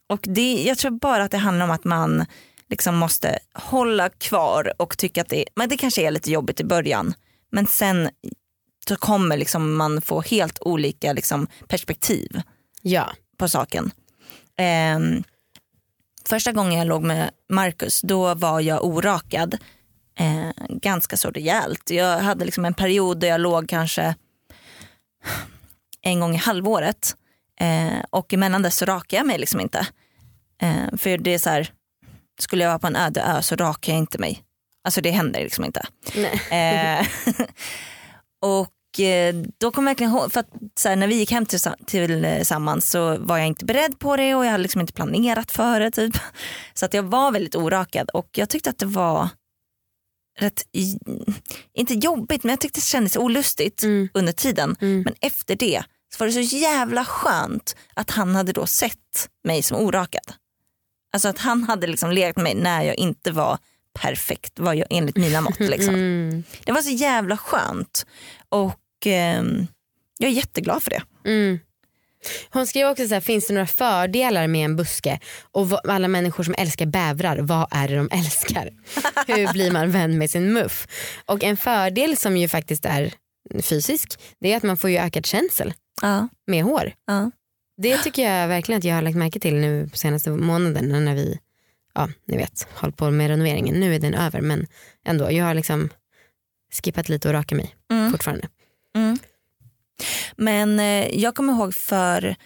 och 0.08 0.20
det, 0.22 0.62
jag 0.62 0.78
tror 0.78 0.90
bara 0.90 1.24
att 1.24 1.30
det 1.30 1.38
handlar 1.38 1.64
om 1.64 1.70
att 1.70 1.84
man 1.84 2.24
liksom 2.70 2.96
måste 2.96 3.38
hålla 3.54 4.08
kvar 4.08 4.72
och 4.78 4.98
tycka 4.98 5.20
att 5.20 5.28
det, 5.28 5.44
men 5.56 5.68
det 5.68 5.76
kanske 5.76 6.02
är 6.02 6.10
lite 6.10 6.30
jobbigt 6.30 6.60
i 6.60 6.64
början. 6.64 7.14
Men 7.52 7.66
sen 7.66 8.10
så 8.88 8.96
kommer 8.96 9.36
liksom 9.36 9.76
man 9.76 10.02
få 10.02 10.20
helt 10.20 10.58
olika 10.60 11.12
liksom 11.12 11.46
perspektiv 11.68 12.40
Ja. 12.86 13.12
på 13.36 13.48
saken. 13.48 13.90
Ehm, 14.56 15.24
första 16.28 16.52
gången 16.52 16.78
jag 16.78 16.86
låg 16.86 17.02
med 17.02 17.30
Marcus 17.48 18.00
då 18.00 18.34
var 18.34 18.60
jag 18.60 18.84
orakad 18.84 19.58
eh, 20.18 20.66
ganska 20.68 21.16
så 21.16 21.30
rejält. 21.30 21.90
Jag 21.90 22.18
hade 22.18 22.44
liksom 22.44 22.64
en 22.64 22.74
period 22.74 23.20
där 23.20 23.28
jag 23.28 23.40
låg 23.40 23.68
kanske 23.68 24.14
en 26.02 26.20
gång 26.20 26.34
i 26.34 26.38
halvåret 26.38 27.16
eh, 27.60 28.04
och 28.10 28.32
emellan 28.32 28.62
dess 28.62 28.76
så 28.76 28.84
rakade 28.84 29.16
jag 29.16 29.26
mig 29.26 29.38
liksom 29.38 29.60
inte. 29.60 29.86
Eh, 30.62 30.96
för 30.98 31.18
det 31.18 31.34
är 31.34 31.38
så 31.38 31.50
här, 31.50 31.70
skulle 32.40 32.64
jag 32.64 32.70
vara 32.70 32.78
på 32.78 32.86
en 32.86 32.96
öde 32.96 33.22
ö 33.22 33.42
så 33.42 33.56
rakar 33.56 33.92
jag 33.92 33.98
inte 33.98 34.18
mig. 34.18 34.42
Alltså 34.84 35.00
det 35.00 35.10
händer 35.10 35.40
liksom 35.40 35.64
inte. 35.64 35.86
Eh, 36.50 37.06
och 38.40 38.60
eh, 38.60 38.68
då 39.58 39.70
kom 39.70 39.84
jag 39.86 39.90
verkligen 39.90 40.12
ihåg, 40.12 40.32
för 40.32 40.40
att 40.40 40.48
så 40.80 40.88
här, 40.88 40.96
när 40.96 41.06
vi 41.08 41.14
gick 41.14 41.30
hem 41.32 41.46
tillsa- 41.46 41.76
tillsammans 41.86 42.90
så 42.90 43.18
var 43.18 43.38
jag 43.38 43.46
inte 43.46 43.64
beredd 43.64 43.98
på 43.98 44.16
det 44.16 44.34
och 44.34 44.44
jag 44.46 44.50
hade 44.50 44.62
liksom 44.62 44.80
inte 44.80 44.92
planerat 44.92 45.50
för 45.52 45.80
det. 45.80 45.90
Typ. 45.90 46.16
Så 46.74 46.84
att 46.84 46.94
jag 46.94 47.02
var 47.02 47.32
väldigt 47.32 47.54
orakad 47.56 48.10
och 48.10 48.28
jag 48.32 48.48
tyckte 48.48 48.70
att 48.70 48.78
det 48.78 48.86
var 48.86 49.28
rätt, 50.40 50.62
inte 51.74 51.94
jobbigt 51.94 52.44
men 52.44 52.50
jag 52.50 52.60
tyckte 52.60 52.80
det 52.80 52.84
kändes 52.84 53.16
olustigt 53.16 53.82
Mm. 53.82 54.08
under 54.14 54.32
tiden. 54.32 54.76
Mm. 54.80 55.02
Men 55.02 55.14
efter 55.20 55.56
det 55.56 55.82
så 56.14 56.18
var 56.18 56.26
det 56.26 56.32
så 56.32 56.56
jävla 56.56 57.04
skönt 57.04 57.76
att 57.94 58.10
han 58.10 58.34
hade 58.34 58.52
då 58.52 58.66
sett 58.66 59.28
mig 59.44 59.62
som 59.62 59.76
orakad. 59.76 60.32
Alltså 61.12 61.28
att 61.28 61.38
han 61.38 61.62
hade 61.62 61.86
liksom 61.86 62.10
legat 62.12 62.36
med 62.36 62.42
mig 62.44 62.54
när 62.54 62.82
jag 62.82 62.94
inte 62.96 63.30
var 63.32 63.58
perfekt 64.00 64.58
var 64.58 64.74
jag 64.74 64.86
enligt 64.90 65.16
mina 65.16 65.40
mått. 65.40 65.60
Liksom. 65.60 65.94
Mm. 66.24 66.44
Det 66.64 66.72
var 66.72 66.82
så 66.82 66.90
jävla 66.90 67.36
skönt 67.36 68.06
och 68.48 68.72
ehm, 69.06 69.66
jag 70.18 70.30
är 70.30 70.34
jätteglad 70.34 70.82
för 70.82 70.90
det. 70.90 71.02
Mm. 71.30 71.58
Hon 72.50 72.66
skrev 72.66 72.88
också 72.88 73.08
så 73.08 73.14
här, 73.14 73.20
finns 73.20 73.46
det 73.46 73.54
några 73.54 73.66
fördelar 73.66 74.46
med 74.46 74.64
en 74.64 74.76
buske? 74.76 75.20
Och 75.52 75.68
vad, 75.70 75.90
alla 75.90 76.08
människor 76.08 76.44
som 76.44 76.54
älskar 76.58 76.86
bävrar, 76.86 77.38
vad 77.38 77.68
är 77.70 77.88
det 77.88 77.96
de 77.96 78.08
älskar? 78.12 78.70
Hur 79.26 79.52
blir 79.52 79.70
man 79.70 79.90
vän 79.90 80.18
med 80.18 80.30
sin 80.30 80.52
muff? 80.52 80.86
Och 81.26 81.44
en 81.44 81.56
fördel 81.56 82.16
som 82.16 82.36
ju 82.36 82.48
faktiskt 82.48 82.84
är 82.84 83.14
fysisk, 83.62 84.20
det 84.40 84.52
är 84.52 84.56
att 84.56 84.62
man 84.62 84.76
får 84.76 84.90
ju 84.90 84.96
ökad 84.98 85.26
känsel 85.26 85.74
Ja, 86.02 86.28
med 86.46 86.64
hår. 86.64 86.92
ja. 87.06 87.30
Det 87.76 87.98
tycker 87.98 88.22
jag 88.32 88.48
verkligen 88.48 88.78
att 88.78 88.84
jag 88.84 88.94
har 88.94 89.02
lagt 89.02 89.16
märke 89.16 89.40
till 89.40 89.54
nu 89.54 89.88
på 89.88 89.96
senaste 89.98 90.30
månaden 90.30 91.04
när 91.04 91.14
vi, 91.14 91.38
ja 91.94 92.08
ni 92.26 92.36
vet, 92.36 92.66
håller 92.74 92.92
på 92.92 93.10
med 93.10 93.28
renoveringen. 93.28 93.74
Nu 93.80 93.94
är 93.94 93.98
den 93.98 94.14
över 94.14 94.40
men 94.40 94.66
ändå, 95.06 95.32
jag 95.32 95.44
har 95.44 95.54
liksom 95.54 95.88
skippat 96.84 97.08
lite 97.08 97.28
och 97.28 97.34
raka 97.34 97.54
mig 97.54 97.74
Mm. 97.92 98.10
fortfarande. 98.12 98.48
Mm. 98.94 99.18
Men 100.36 100.80
eh, 100.80 101.20
jag 101.20 101.34
kommer 101.34 101.52
ihåg 101.52 101.74
för 101.74 102.36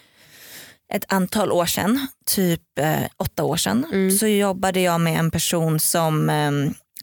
ett 0.94 1.04
antal 1.12 1.52
år 1.52 1.66
sedan, 1.66 2.06
typ 2.26 2.78
eh, 2.80 3.02
åtta 3.16 3.44
år 3.44 3.56
sedan, 3.56 3.86
Mm. 3.92 4.10
så 4.10 4.26
jobbade 4.26 4.80
jag 4.80 5.00
med 5.00 5.18
en 5.18 5.30
person 5.30 5.80
som, 5.80 6.30
eh, 6.30 6.50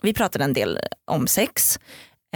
vi 0.01 0.13
pratade 0.13 0.43
en 0.43 0.53
del 0.53 0.79
om 1.05 1.27
sex 1.27 1.79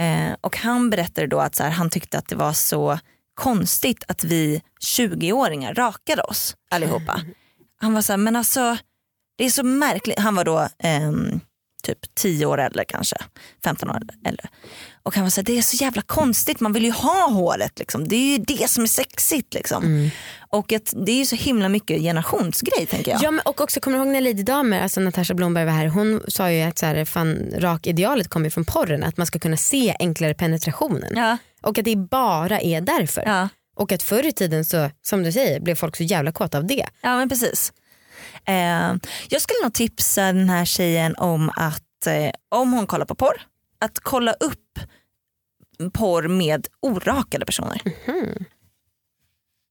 eh, 0.00 0.34
och 0.40 0.56
han 0.56 0.90
berättade 0.90 1.26
då 1.26 1.40
att 1.40 1.54
så 1.54 1.62
här, 1.62 1.70
han 1.70 1.90
tyckte 1.90 2.18
att 2.18 2.28
det 2.28 2.36
var 2.36 2.52
så 2.52 2.98
konstigt 3.34 4.04
att 4.08 4.24
vi 4.24 4.62
20-åringar 4.80 5.74
rakade 5.74 6.22
oss 6.22 6.56
allihopa. 6.70 7.20
Han 7.82 7.94
var 7.94 8.02
så 8.02 8.12
här, 8.12 8.16
men 8.18 8.36
alltså 8.36 8.76
det 9.38 9.44
är 9.44 9.50
så 9.50 9.62
märkligt, 9.62 10.18
han 10.18 10.34
var 10.34 10.44
då 10.44 10.68
ehm, 10.78 11.40
typ 11.82 11.98
10 12.14 12.46
år 12.46 12.60
äldre 12.60 12.84
kanske, 12.84 13.16
15 13.64 13.90
år 13.90 13.98
äldre. 14.26 14.48
Och 15.02 15.14
han 15.14 15.24
var 15.24 15.30
så 15.30 15.40
här, 15.40 15.46
det 15.46 15.58
är 15.58 15.62
så 15.62 15.76
jävla 15.76 16.02
konstigt, 16.02 16.60
man 16.60 16.72
vill 16.72 16.84
ju 16.84 16.90
ha 16.90 17.28
håret 17.30 17.78
liksom. 17.78 18.08
Det 18.08 18.16
är 18.16 18.38
ju 18.38 18.38
det 18.38 18.70
som 18.70 18.82
är 18.82 18.88
sexigt 18.88 19.54
liksom. 19.54 19.84
Mm. 19.84 20.10
Och 20.48 20.72
att 20.72 20.92
det 21.06 21.12
är 21.12 21.16
ju 21.16 21.26
så 21.26 21.36
himla 21.36 21.68
mycket 21.68 22.00
generationsgrej 22.00 22.86
tänker 22.86 23.10
jag. 23.10 23.22
Ja. 23.22 23.30
men 23.30 23.40
och 23.44 23.60
också 23.60 23.80
kommer 23.80 23.98
du 23.98 24.04
ihåg 24.04 24.12
när 24.12 24.20
Lady 24.20 24.42
Damer, 24.42 24.80
alltså 24.82 25.00
Natasha 25.00 25.34
Blomberg 25.34 25.64
var 25.64 25.72
här, 25.72 25.86
hon 25.86 26.22
sa 26.28 26.50
ju 26.50 26.62
att 26.62 26.78
så 26.78 26.86
här, 26.86 27.04
fan, 27.04 27.52
rakidealet 27.56 28.28
kommer 28.28 28.46
ju 28.46 28.50
från 28.50 28.64
porren, 28.64 29.04
att 29.04 29.16
man 29.16 29.26
ska 29.26 29.38
kunna 29.38 29.56
se 29.56 29.96
enklare 29.98 30.34
penetrationen. 30.34 31.12
Ja, 31.16 31.36
Och 31.62 31.78
att 31.78 31.84
det 31.84 31.96
bara 31.96 32.60
är 32.60 32.80
därför. 32.80 33.22
ja. 33.26 33.48
Och 33.76 33.92
att 33.92 34.02
förr 34.02 34.26
i 34.26 34.32
tiden 34.32 34.64
så, 34.64 34.90
som 35.02 35.22
du 35.22 35.32
säger, 35.32 35.60
blev 35.60 35.74
folk 35.74 35.96
så 35.96 36.02
jävla 36.02 36.32
kåta 36.32 36.58
av 36.58 36.66
det. 36.66 36.86
Ja 37.02 37.16
men 37.16 37.28
precis. 37.28 37.72
Eh, 38.50 38.96
jag 39.28 39.42
skulle 39.42 39.62
nog 39.62 39.74
tipsa 39.74 40.22
den 40.22 40.48
här 40.48 40.64
tjejen 40.64 41.14
om 41.16 41.50
att 41.56 42.06
eh, 42.06 42.30
om 42.48 42.72
hon 42.72 42.86
kollar 42.86 43.06
på 43.06 43.14
porr, 43.14 43.42
att 43.80 44.00
kolla 44.00 44.32
upp 44.32 44.78
porr 45.92 46.28
med 46.28 46.66
orakade 46.80 47.46
personer. 47.46 47.80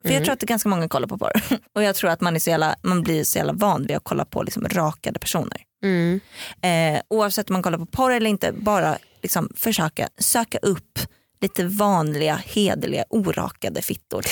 För 0.04 0.14
jag 0.14 0.24
tror 0.24 0.34
att 0.34 0.40
det 0.40 0.46
är 0.46 0.48
ganska 0.48 0.70
många 0.70 0.88
kollar 0.88 1.08
på 1.08 1.18
porr 1.18 1.32
och 1.74 1.84
jag 1.84 1.96
tror 1.96 2.10
att 2.10 2.22
man, 2.22 2.36
är 2.36 2.40
så 2.40 2.50
jävla, 2.50 2.76
man 2.82 3.02
blir 3.02 3.24
så 3.24 3.38
jävla 3.38 3.54
van 3.54 3.86
vid 3.88 3.98
att 3.98 4.04
kolla 4.04 4.26
på 4.26 4.44
liksom 4.44 4.68
rakade 4.70 5.20
personer. 5.20 5.64
Mm. 5.84 6.20
Eh, 6.62 7.02
oavsett 7.08 7.50
om 7.50 7.54
man 7.54 7.64
kollar 7.64 7.78
på 7.78 7.86
porr 7.86 8.12
eller 8.12 8.30
inte, 8.30 8.52
bara 8.52 8.98
liksom 9.22 9.50
försöka 9.56 10.10
söka 10.18 10.58
upp 10.58 11.00
lite 11.42 11.66
vanliga, 11.66 12.36
hederliga, 12.46 13.04
orakade 13.10 13.82
fittor. 13.82 14.26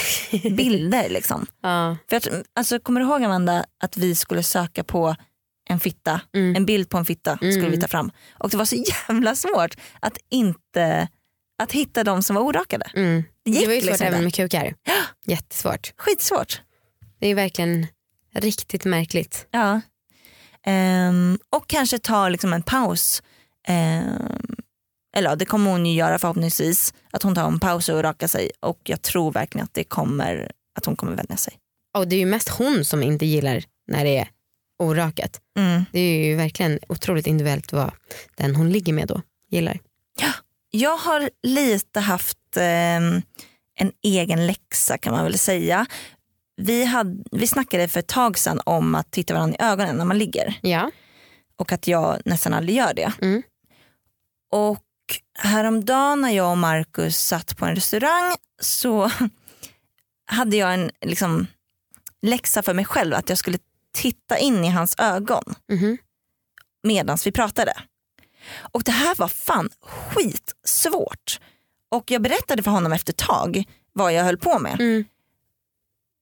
Bilder 0.56 1.10
liksom. 1.10 1.46
Ja. 1.62 1.98
För 2.10 2.16
att, 2.18 2.28
alltså, 2.56 2.80
kommer 2.80 3.02
du 3.02 3.06
ihåg 3.08 3.24
Amanda 3.24 3.66
att 3.84 3.98
vi 3.98 4.16
skulle 4.16 4.44
söka 4.44 4.84
på 4.84 5.16
en 5.70 5.80
fitta, 5.80 6.22
Mm. 6.36 6.56
en 6.56 6.66
bild 6.66 6.90
på 6.90 6.98
en 6.98 7.06
fitta 7.06 7.38
skulle 7.38 7.58
Mm. 7.58 7.72
vi 7.72 7.82
ta 7.82 7.88
fram. 7.88 8.12
Och 8.34 8.50
det 8.50 8.58
var 8.58 8.66
så 8.66 8.76
jävla 9.08 9.36
svårt 9.36 9.76
att 10.00 10.18
inte 10.30 11.08
att 11.64 11.72
hitta 11.72 12.04
de 12.04 12.24
som 12.24 12.36
var 12.36 12.44
orakade. 12.44 12.86
Mm. 12.96 13.24
Det 13.46 13.52
gick 13.52 13.60
Det 13.62 13.68
var 13.68 13.74
ju 13.74 13.82
svårt 13.82 13.90
liksom 13.90 14.08
även 14.08 14.24
med 14.24 14.34
kukar. 14.36 14.74
Jättesvårt. 15.26 15.94
Skitsvårt. 15.98 16.62
Det 17.20 17.28
är 17.28 17.36
verkligen 17.36 17.88
riktigt 18.36 18.86
märkligt. 18.86 19.48
Ja. 19.52 19.82
Ehm, 20.66 21.40
och 21.50 21.68
kanske 21.68 22.00
ta 22.00 22.30
liksom 22.30 22.54
en 22.54 22.62
paus. 22.64 23.24
Ehm, 23.68 24.47
eller 25.16 25.30
ja, 25.30 25.36
det 25.36 25.46
kommer 25.46 25.72
hon 25.72 25.86
ju 25.86 25.94
göra 25.94 26.20
förhoppningsvis. 26.20 26.94
Att 27.12 27.24
hon 27.24 27.36
tar 27.36 27.48
en 27.48 27.60
paus 27.60 27.90
och 27.90 28.04
rakar 28.04 28.28
sig. 28.28 28.52
Och 28.60 28.80
jag 28.84 29.02
tror 29.02 29.32
verkligen 29.32 29.66
att 29.66 29.74
det 29.74 29.84
kommer 29.84 30.52
att 30.80 30.86
hon 30.86 30.96
kommer 30.96 31.16
vänja 31.16 31.38
sig. 31.38 31.54
Och 31.98 32.08
det 32.08 32.16
är 32.16 32.20
ju 32.20 32.26
mest 32.26 32.50
hon 32.50 32.86
som 32.86 33.04
inte 33.04 33.26
gillar 33.26 33.64
när 33.88 34.04
det 34.04 34.18
är 34.18 34.30
orakat. 34.80 35.42
Mm. 35.60 35.86
Det 35.92 36.00
är 36.00 36.26
ju 36.26 36.36
verkligen 36.36 36.80
otroligt 36.90 37.28
individuellt 37.28 37.74
vad 37.74 37.92
den 38.36 38.56
hon 38.56 38.70
ligger 38.70 38.94
med 38.94 39.08
då 39.08 39.22
gillar. 39.50 39.80
Jag 40.72 40.98
har 40.98 41.30
lite 41.44 42.00
haft 42.00 42.38
ehm, 42.58 43.22
en 43.80 43.92
egen 44.04 44.48
läxa 44.48 44.98
kan 44.98 45.14
man 45.14 45.24
väl 45.24 45.38
säga. 45.38 45.86
Vi, 46.58 46.84
hade, 46.86 47.24
vi 47.32 47.48
snackade 47.48 47.88
för 47.88 48.00
ett 48.00 48.08
tag 48.08 48.38
sedan 48.38 48.62
om 48.64 48.96
att 48.96 49.12
titta 49.12 49.34
varandra 49.34 49.58
i 49.60 49.64
ögonen 49.64 49.96
när 49.96 50.06
man 50.06 50.18
ligger 50.18 50.60
Ja. 50.62 50.92
och 51.56 51.72
att 51.72 51.88
jag 51.88 52.22
nästan 52.26 52.54
aldrig 52.54 52.76
gör 52.78 52.94
det. 52.94 53.14
Mm. 53.22 53.44
Och 54.52 54.84
häromdagen 55.40 56.22
när 56.22 56.30
jag 56.32 56.52
och 56.52 56.58
Markus 56.58 57.18
satt 57.18 57.58
på 57.58 57.66
en 57.66 57.76
restaurang 57.76 58.36
så 58.62 59.12
hade 60.26 60.58
jag 60.58 60.74
en 60.74 60.92
liksom, 61.02 61.48
läxa 62.22 62.62
för 62.62 62.74
mig 62.74 62.86
själv 62.86 63.14
att 63.16 63.30
jag 63.30 63.38
skulle 63.38 63.58
titta 63.94 64.38
in 64.38 64.64
i 64.66 64.70
hans 64.70 64.96
ögon 65.00 65.44
Mhm. 65.72 65.98
medan 66.84 67.18
vi 67.26 67.32
pratade. 67.32 67.74
Och 68.58 68.84
det 68.84 68.92
här 68.92 69.16
var 69.16 69.28
fan 69.28 69.70
skitsvårt. 69.82 71.40
Och 71.92 72.12
jag 72.12 72.22
berättade 72.22 72.64
för 72.64 72.72
honom 72.72 72.94
efter 72.94 73.14
ett 73.14 73.18
tag 73.18 73.64
vad 73.94 74.14
jag 74.14 74.24
höll 74.24 74.38
på 74.38 74.60
med. 74.60 74.74
Mm. 74.82 75.06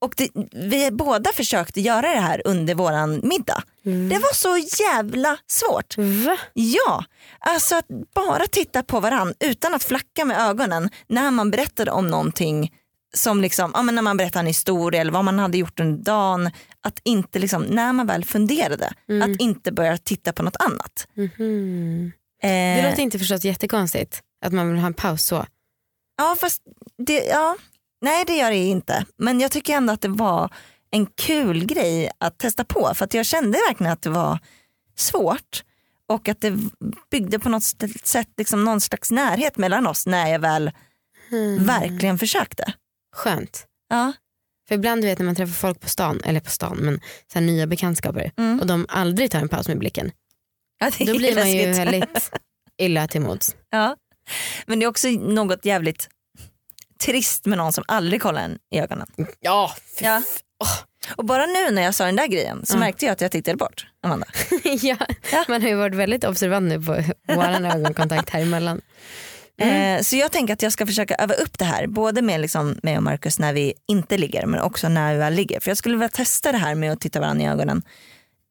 Och 0.01 0.13
det, 0.17 0.29
vi 0.53 0.91
båda 0.91 1.31
försökte 1.33 1.81
göra 1.81 2.01
det 2.11 2.19
här 2.19 2.41
under 2.45 2.75
våran 2.75 3.19
middag. 3.23 3.63
Det 3.83 4.17
var 4.19 4.33
så 4.33 4.57
jävla 4.83 5.37
svårt. 5.47 5.97
Va? 5.97 6.37
Ja, 6.53 7.03
alltså 7.39 7.75
att 7.75 7.85
bara 8.15 8.47
titta 8.47 8.83
på 8.83 8.99
varann 8.99 9.33
utan 9.39 9.73
att 9.73 9.83
flacka 9.83 10.25
med 10.25 10.39
ögonen 10.49 10.89
när 11.07 11.31
man 11.31 11.51
berättade 11.51 11.91
om 11.91 12.07
någonting 12.09 12.73
som 13.13 13.41
liksom, 13.41 13.71
ja, 13.73 13.81
men 13.81 13.95
när 13.95 14.01
man 14.01 14.17
berättade 14.17 14.39
en 14.39 14.47
historia 14.47 15.01
eller 15.01 15.11
vad 15.11 15.25
man 15.25 15.39
hade 15.39 15.57
gjort 15.57 15.79
under 15.79 16.03
dagen. 16.03 16.51
Att 16.81 16.99
inte 17.03 17.39
liksom, 17.39 17.63
när 17.63 17.93
man 17.93 18.07
väl 18.07 18.25
funderade, 18.25 18.93
Mm. 19.09 19.31
att 19.33 19.39
inte 19.41 19.71
börja 19.71 19.97
titta 19.97 20.33
på 20.33 20.43
något 20.43 20.55
annat. 20.59 21.07
Mhm. 21.13 22.11
Eh, 22.43 22.49
Det 22.49 22.89
låter 22.89 23.01
inte 23.03 23.19
förstås 23.19 23.43
jättekonstigt 23.45 24.21
att 24.45 24.53
man 24.53 24.71
vill 24.71 24.79
ha 24.79 24.87
en 24.87 24.93
paus 24.93 25.25
så. 25.25 25.45
Ja 26.17 26.35
fast 26.39 26.61
det, 27.07 27.23
ja, 27.25 27.55
nej 28.01 28.23
det 28.27 28.33
gör 28.37 28.51
det 28.51 28.57
inte. 28.57 29.05
Men 29.17 29.39
jag 29.39 29.51
tycker 29.51 29.73
ändå 29.73 29.93
att 29.93 30.01
det 30.01 30.07
var 30.07 30.49
en 30.91 31.05
kul 31.05 31.65
grej 31.65 32.11
att 32.17 32.37
testa 32.37 32.63
på 32.63 32.91
för 32.95 33.05
att 33.05 33.13
jag 33.13 33.25
kände 33.25 33.57
verkligen 33.69 33.93
att 33.93 34.01
det 34.01 34.09
var 34.09 34.39
svårt 34.95 35.63
och 36.09 36.29
att 36.29 36.41
det 36.41 36.57
byggde 37.11 37.39
på 37.39 37.49
något 37.49 37.63
sätt 38.03 38.29
liksom 38.37 38.63
någon 38.63 38.81
slags 38.81 39.11
närhet 39.11 39.57
mellan 39.57 39.87
oss 39.87 40.05
när 40.05 40.27
jag 40.27 40.39
väl 40.39 40.71
Mm. 41.31 41.65
verkligen 41.65 42.19
försökte. 42.19 42.73
Skönt. 43.15 43.65
Ja. 43.89 44.13
För 44.67 44.75
ibland 44.75 45.01
du 45.01 45.07
vet 45.07 45.19
när 45.19 45.25
man 45.25 45.35
träffar 45.35 45.53
folk 45.53 45.79
på 45.79 45.89
stan, 45.89 46.21
eller 46.25 46.39
på 46.39 46.49
stan 46.49 46.77
men 46.77 46.99
så 47.33 47.39
nya 47.39 47.67
bekantskaper 47.67 48.31
Mm. 48.37 48.59
och 48.59 48.67
de 48.67 48.85
aldrig 48.89 49.31
tar 49.31 49.39
en 49.39 49.49
paus 49.49 49.67
med 49.67 49.79
blicken. 49.79 50.11
Ja, 50.79 50.91
Då 51.05 51.17
blir 51.17 51.35
man 51.35 51.51
ju 51.51 51.71
väldigt 51.73 52.31
illa 52.77 53.07
till 53.07 53.21
mods. 53.21 53.55
Ja. 53.69 53.95
Men 54.65 54.79
det 54.79 54.85
är 54.85 54.87
också 54.87 55.07
något 55.09 55.65
jävligt 55.65 56.09
trist 56.99 57.45
med 57.45 57.57
någon 57.57 57.73
som 57.73 57.83
aldrig 57.87 58.21
kollar 58.21 58.41
en 58.41 58.57
i 58.71 58.79
ögonen. 58.79 59.07
Ja, 59.39 59.73
Ja. 59.99 60.21
Och 61.15 61.25
bara 61.25 61.45
nu 61.45 61.71
när 61.71 61.81
jag 61.81 61.95
sa 61.95 62.05
den 62.05 62.15
där 62.15 62.27
grejen 62.27 62.65
så 62.65 62.75
Ja. 62.75 62.79
märkte 62.79 63.05
jag 63.05 63.13
att 63.13 63.21
jag 63.21 63.31
tittade 63.31 63.57
bort, 63.57 63.87
Amanda. 64.03 64.27
ja. 64.63 64.97
Man 65.47 65.61
har 65.61 65.69
ju 65.69 65.75
varit 65.75 65.95
väldigt 65.95 66.23
observant 66.23 66.69
nu 66.69 66.81
på 66.81 67.03
våran 67.35 67.65
ögonkontakt 67.65 68.29
här 68.29 68.41
emellan. 68.41 68.81
Eh, 69.61 70.01
så 70.01 70.15
jag 70.15 70.31
tänker 70.31 70.53
att 70.53 70.61
jag 70.61 70.71
ska 70.71 70.85
försöka 70.85 71.15
öva 71.15 71.33
upp 71.33 71.57
det 71.59 71.65
här, 71.65 71.87
både 71.87 72.21
med 72.21 72.41
liksom 72.41 72.79
mig 72.83 72.97
och 72.97 73.03
Markus 73.03 73.39
när 73.39 73.53
vi 73.53 73.73
inte 73.87 74.17
ligger 74.17 74.45
men 74.45 74.59
också 74.61 74.89
när 74.89 75.13
vi 75.13 75.19
väl 75.19 75.33
ligger. 75.33 75.59
För 75.59 75.69
jag 75.71 75.77
skulle 75.77 75.95
vilja 75.95 76.09
testa 76.09 76.51
det 76.51 76.57
här 76.57 76.75
med 76.75 76.91
att 76.91 76.99
titta 77.01 77.19
varandra 77.19 77.45
i 77.45 77.47
ögonen 77.47 77.83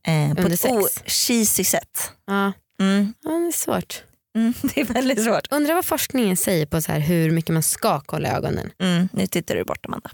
eh, 0.07 0.35
på 0.35 0.49
ett 0.49 0.65
o-cheesy 0.65 1.65
sätt. 1.65 2.13
Ja. 2.27 2.53
Mm. 2.81 3.15
ja, 3.23 3.31
det 3.31 3.47
är 3.47 3.53
svårt. 3.53 4.03
Mm, 4.35 4.55
det 4.63 4.81
är 4.81 4.85
väldigt 4.85 5.25
svårt. 5.25 5.47
Undrar 5.51 5.75
vad 5.75 5.85
forskningen 5.85 6.37
säger 6.37 6.67
på 6.67 6.81
så 6.81 6.93
här 6.93 7.01
hur 7.01 7.31
mycket 7.31 7.53
man 7.53 7.63
ska 7.63 8.01
kolla 8.01 8.29
ögonen. 8.29 8.71
Mm, 8.79 9.09
nu 9.13 9.27
tittar 9.27 9.55
du 9.55 9.65
bort 9.65 9.87
Amanda. 9.87 10.11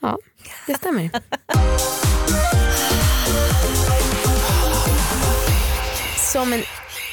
Ja, 0.00 0.18
det 0.66 0.74
stämmer. 0.74 1.10
Som 6.32 6.52
en 6.52 6.62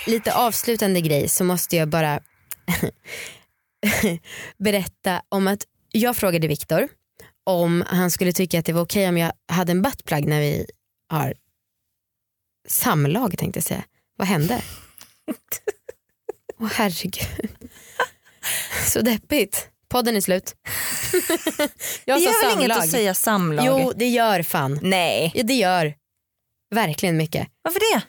lite 0.08 0.34
avslutande 0.34 1.02
grej 1.02 1.30
så 1.30 1.44
måste 1.44 1.76
jag 1.76 1.90
bara 1.90 2.20
berätta 4.58 5.22
om 5.30 5.48
att 5.48 5.64
jag 5.92 6.18
frågade 6.18 6.48
Viktor 6.48 6.88
om 7.44 7.84
han 7.88 8.12
skulle 8.12 8.34
tycka 8.34 8.60
att 8.60 8.66
det 8.66 8.74
var 8.74 8.82
okej 8.82 9.10
om 9.10 9.18
jag 9.18 9.32
hade 9.48 9.72
en 9.72 9.82
buttplug 9.82 10.28
när 10.28 10.40
vi 10.40 10.66
har 11.10 11.34
samlag 12.68 13.38
tänkte 13.38 13.58
jag 13.58 13.64
säga. 13.64 13.84
Vad 14.16 14.28
hände? 14.28 14.62
Åh 16.60 16.68
herregud. 16.74 17.50
Så 18.88 19.02
deppigt. 19.02 19.68
Podden 19.90 20.16
är 20.16 20.22
slut. 20.22 20.56
jag 22.06 22.18
Det 22.20 22.24
gör 22.24 22.50
väl 22.50 22.60
inget 22.60 22.78
att 22.78 22.90
säga 22.90 23.14
samlag? 23.14 23.66
Jo 23.66 23.94
det 23.96 24.08
gör 24.08 24.44
fan. 24.44 24.80
Nej, 24.82 25.32
Ja, 25.36 25.44
det 25.44 25.54
gör 25.54 25.94
verkligen 26.76 27.18
mycket. 27.18 27.48
varför 27.62 27.80
det? 27.80 28.02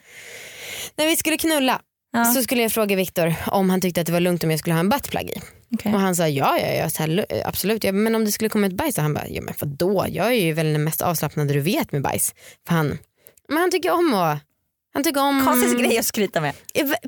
När 0.95 1.07
vi 1.09 1.15
skulle 1.15 1.37
knulla 1.37 1.81
Ja. 2.13 2.25
så 2.25 2.43
skulle 2.43 2.61
jag 2.61 2.71
fråga 2.71 2.95
Viktor 2.95 3.33
om 3.47 3.69
han 3.69 3.81
tyckte 3.81 4.01
att 4.01 4.07
det 4.07 4.13
var 4.13 4.19
lugnt 4.19 4.43
om 4.43 4.51
jag 4.51 4.59
skulle 4.59 4.73
ha 4.73 4.79
en 4.79 4.89
buttplug 4.89 5.29
i. 5.29 5.41
Okej. 5.73 5.93
Och 5.93 5.99
han 5.99 6.15
sa 6.15 6.27
ja, 6.27 6.59
ja, 6.59 6.67
ja 6.73 6.89
här, 6.99 7.07
lu- 7.07 7.41
absolut. 7.45 7.81
Bara, 7.81 7.91
men 7.91 8.15
om 8.15 8.25
det 8.25 8.31
skulle 8.31 8.49
komma 8.49 8.67
ett 8.67 8.73
bajs? 8.73 8.97
Och 8.97 9.03
han 9.03 9.13
bara, 9.13 9.27
ja 9.27 9.41
men 9.41 9.53
vadå? 9.59 10.05
Jag 10.09 10.27
är 10.27 10.31
ju 10.31 10.53
väl 10.53 10.73
den 10.73 10.83
mest 10.83 11.01
avslappnade 11.01 11.53
du 11.53 11.59
vet 11.59 11.91
med 11.91 12.01
bajs. 12.01 12.33
För 12.67 12.75
han, 12.75 12.97
men 13.47 13.57
han 13.57 13.71
tycker 13.71 13.91
om 13.91 14.13
att 14.13 14.39
han 14.93 15.03
tycker 15.03 15.21
om... 15.21 15.45
Konstig 15.45 15.79
grej 15.79 15.97
att 15.97 16.05
skryta 16.05 16.41
med. 16.41 16.53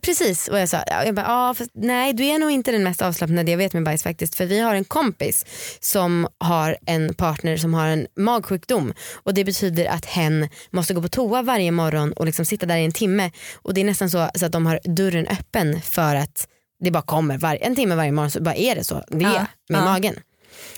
Precis 0.02 0.48
och 0.48 0.60
jag 0.60 0.70
sa, 0.70 0.84
ja, 0.88 1.06
jag 1.06 1.16
bara, 1.16 1.26
ja, 1.26 1.54
fast, 1.54 1.72
nej 1.74 2.14
du 2.14 2.26
är 2.26 2.40
nog 2.40 2.52
inte 2.52 2.72
den 2.72 2.84
mest 2.84 3.02
avslappnade 3.02 3.52
jag 3.52 3.58
vet 3.58 3.74
med 3.74 3.84
bajs 3.84 4.04
faktiskt. 4.04 4.36
För 4.36 4.46
vi 4.46 4.60
har 4.60 4.76
en 4.76 4.84
kompis 4.84 5.46
som 5.80 6.28
har 6.38 6.78
en 6.86 7.14
partner 7.14 7.58
som 7.58 7.74
har 7.74 7.88
en 7.88 8.08
magsjukdom 8.18 8.94
och 9.14 9.34
det 9.34 9.44
betyder 9.46 9.86
att 9.86 10.06
hen 10.06 10.50
måste 10.72 10.94
gå 10.94 11.02
på 11.02 11.08
toa 11.10 11.42
varje 11.42 11.72
morgon 11.72 12.14
och 12.14 12.26
liksom 12.26 12.46
sitta 12.46 12.66
där 12.66 12.78
i 12.78 12.86
en 12.86 12.92
timme. 12.92 13.32
Och 13.56 13.74
det 13.74 13.82
är 13.82 13.86
nästan 13.86 14.10
så, 14.10 14.30
så 14.36 14.46
att 14.46 14.52
de 14.52 14.66
har 14.66 14.80
dörren 14.84 15.28
öppen 15.28 15.82
för 15.82 16.16
att 16.16 16.48
det 16.84 16.92
bara 16.92 17.04
kommer 17.04 17.38
var, 17.38 17.58
en 17.62 17.76
timme 17.76 17.96
varje 17.96 18.12
morgon 18.12 18.32
så 18.32 18.42
bara 18.44 18.56
är 18.56 18.76
det 18.76 18.84
så 18.84 19.04
det 19.08 19.26
är 19.26 19.34
Ja, 19.34 19.46
med 19.70 19.82
ja. 19.82 19.86
magen. 19.86 20.16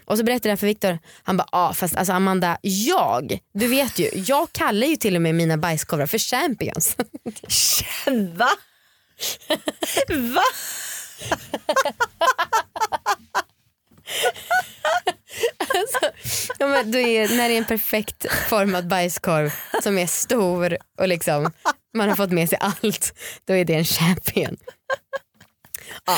Och 0.06 0.18
så 0.18 0.24
berättade 0.24 0.50
jag 0.50 0.60
för 0.60 0.68
Viktor, 0.68 1.00
han 1.24 1.38
bara 1.38 1.48
ja 1.52 1.74
fast 1.74 1.96
alltså 1.96 2.14
Amanda 2.14 2.58
jag, 2.62 3.40
du 3.54 3.68
vet 3.68 4.00
ju, 4.00 4.10
jag 4.14 4.52
kallar 4.52 4.88
ju 4.88 4.96
till 4.96 5.16
och 5.16 5.22
med 5.22 5.36
mina 5.36 5.58
bajskorvar 5.58 6.06
för 6.06 6.18
champions. 6.18 6.96
Va? 8.36 8.50
Va? 10.10 10.44
Ja, 16.60 16.68
men 16.68 16.92
då 16.92 16.98
är, 16.98 17.38
när 17.38 17.50
det 17.50 17.56
är 17.56 17.58
en 17.58 17.66
perfekt 17.66 18.26
formad 18.50 18.88
bajskorv 18.88 19.54
som 19.84 19.98
är 19.98 20.08
stor 20.08 20.78
och 21.00 21.08
liksom, 21.08 21.52
man 21.98 22.10
har 22.10 22.16
fått 22.16 22.32
med 22.32 22.50
sig 22.50 22.58
allt, 22.62 23.14
då 23.46 23.54
är 23.54 23.66
det 23.66 23.74
en 23.74 23.86
champion. 23.86 24.58
Ja. 26.06 26.18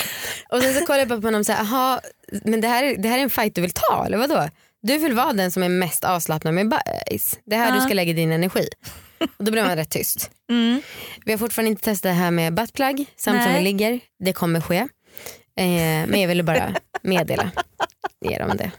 Och 0.49 0.61
sen 0.61 0.73
så 0.73 0.85
kollade 0.85 1.13
jag 1.13 1.21
på 1.21 1.27
honom 1.27 1.39
och 1.39 1.45
sa, 1.45 1.53
aha, 1.53 2.01
men 2.43 2.61
det 2.61 2.67
här, 2.67 2.83
är- 2.83 2.97
det 2.97 3.09
här 3.09 3.17
är 3.19 3.23
en 3.23 3.29
fight 3.29 3.55
du 3.55 3.61
vill 3.61 3.71
ta 3.71 4.03
eller 4.05 4.17
vadå? 4.17 4.49
Du 4.81 4.97
vill 4.97 5.13
vara 5.13 5.33
den 5.33 5.51
som 5.51 5.63
är 5.63 5.69
mest 5.69 6.03
avslappnad 6.03 6.53
med 6.53 6.69
bajs. 6.69 7.39
Det 7.45 7.55
är 7.55 7.59
här 7.59 7.75
du 7.75 7.81
ska 7.81 7.93
lägga 7.93 8.13
din 8.13 8.31
energi. 8.31 8.67
Och 9.37 9.45
då 9.45 9.51
blev 9.51 9.65
man 9.65 9.75
rätt 9.75 9.89
tyst. 9.89 10.31
Mm. 10.51 10.81
Vi 11.25 11.31
har 11.31 11.37
fortfarande 11.39 11.69
inte 11.69 11.83
testat 11.83 12.03
det 12.09 12.13
här 12.13 12.31
med 12.31 12.53
buttplug 12.53 13.05
samt 13.17 13.43
som 13.43 13.53
vi 13.53 13.61
ligger. 13.61 13.99
Det 14.23 14.33
kommer 14.33 14.61
ske. 14.61 14.87
Eh, 15.57 16.07
men 16.07 16.21
jag 16.21 16.27
ville 16.27 16.43
bara 16.43 16.75
meddela 17.01 17.51
er 18.21 18.41
om 18.41 18.57
det. 18.57 18.71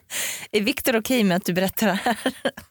Är 0.53 0.61
Viktor 0.61 0.97
okej 0.97 1.25
med 1.25 1.37
att 1.37 1.45
du 1.45 1.53
berättar 1.53 1.87
det 1.87 1.99
här? 2.05 2.17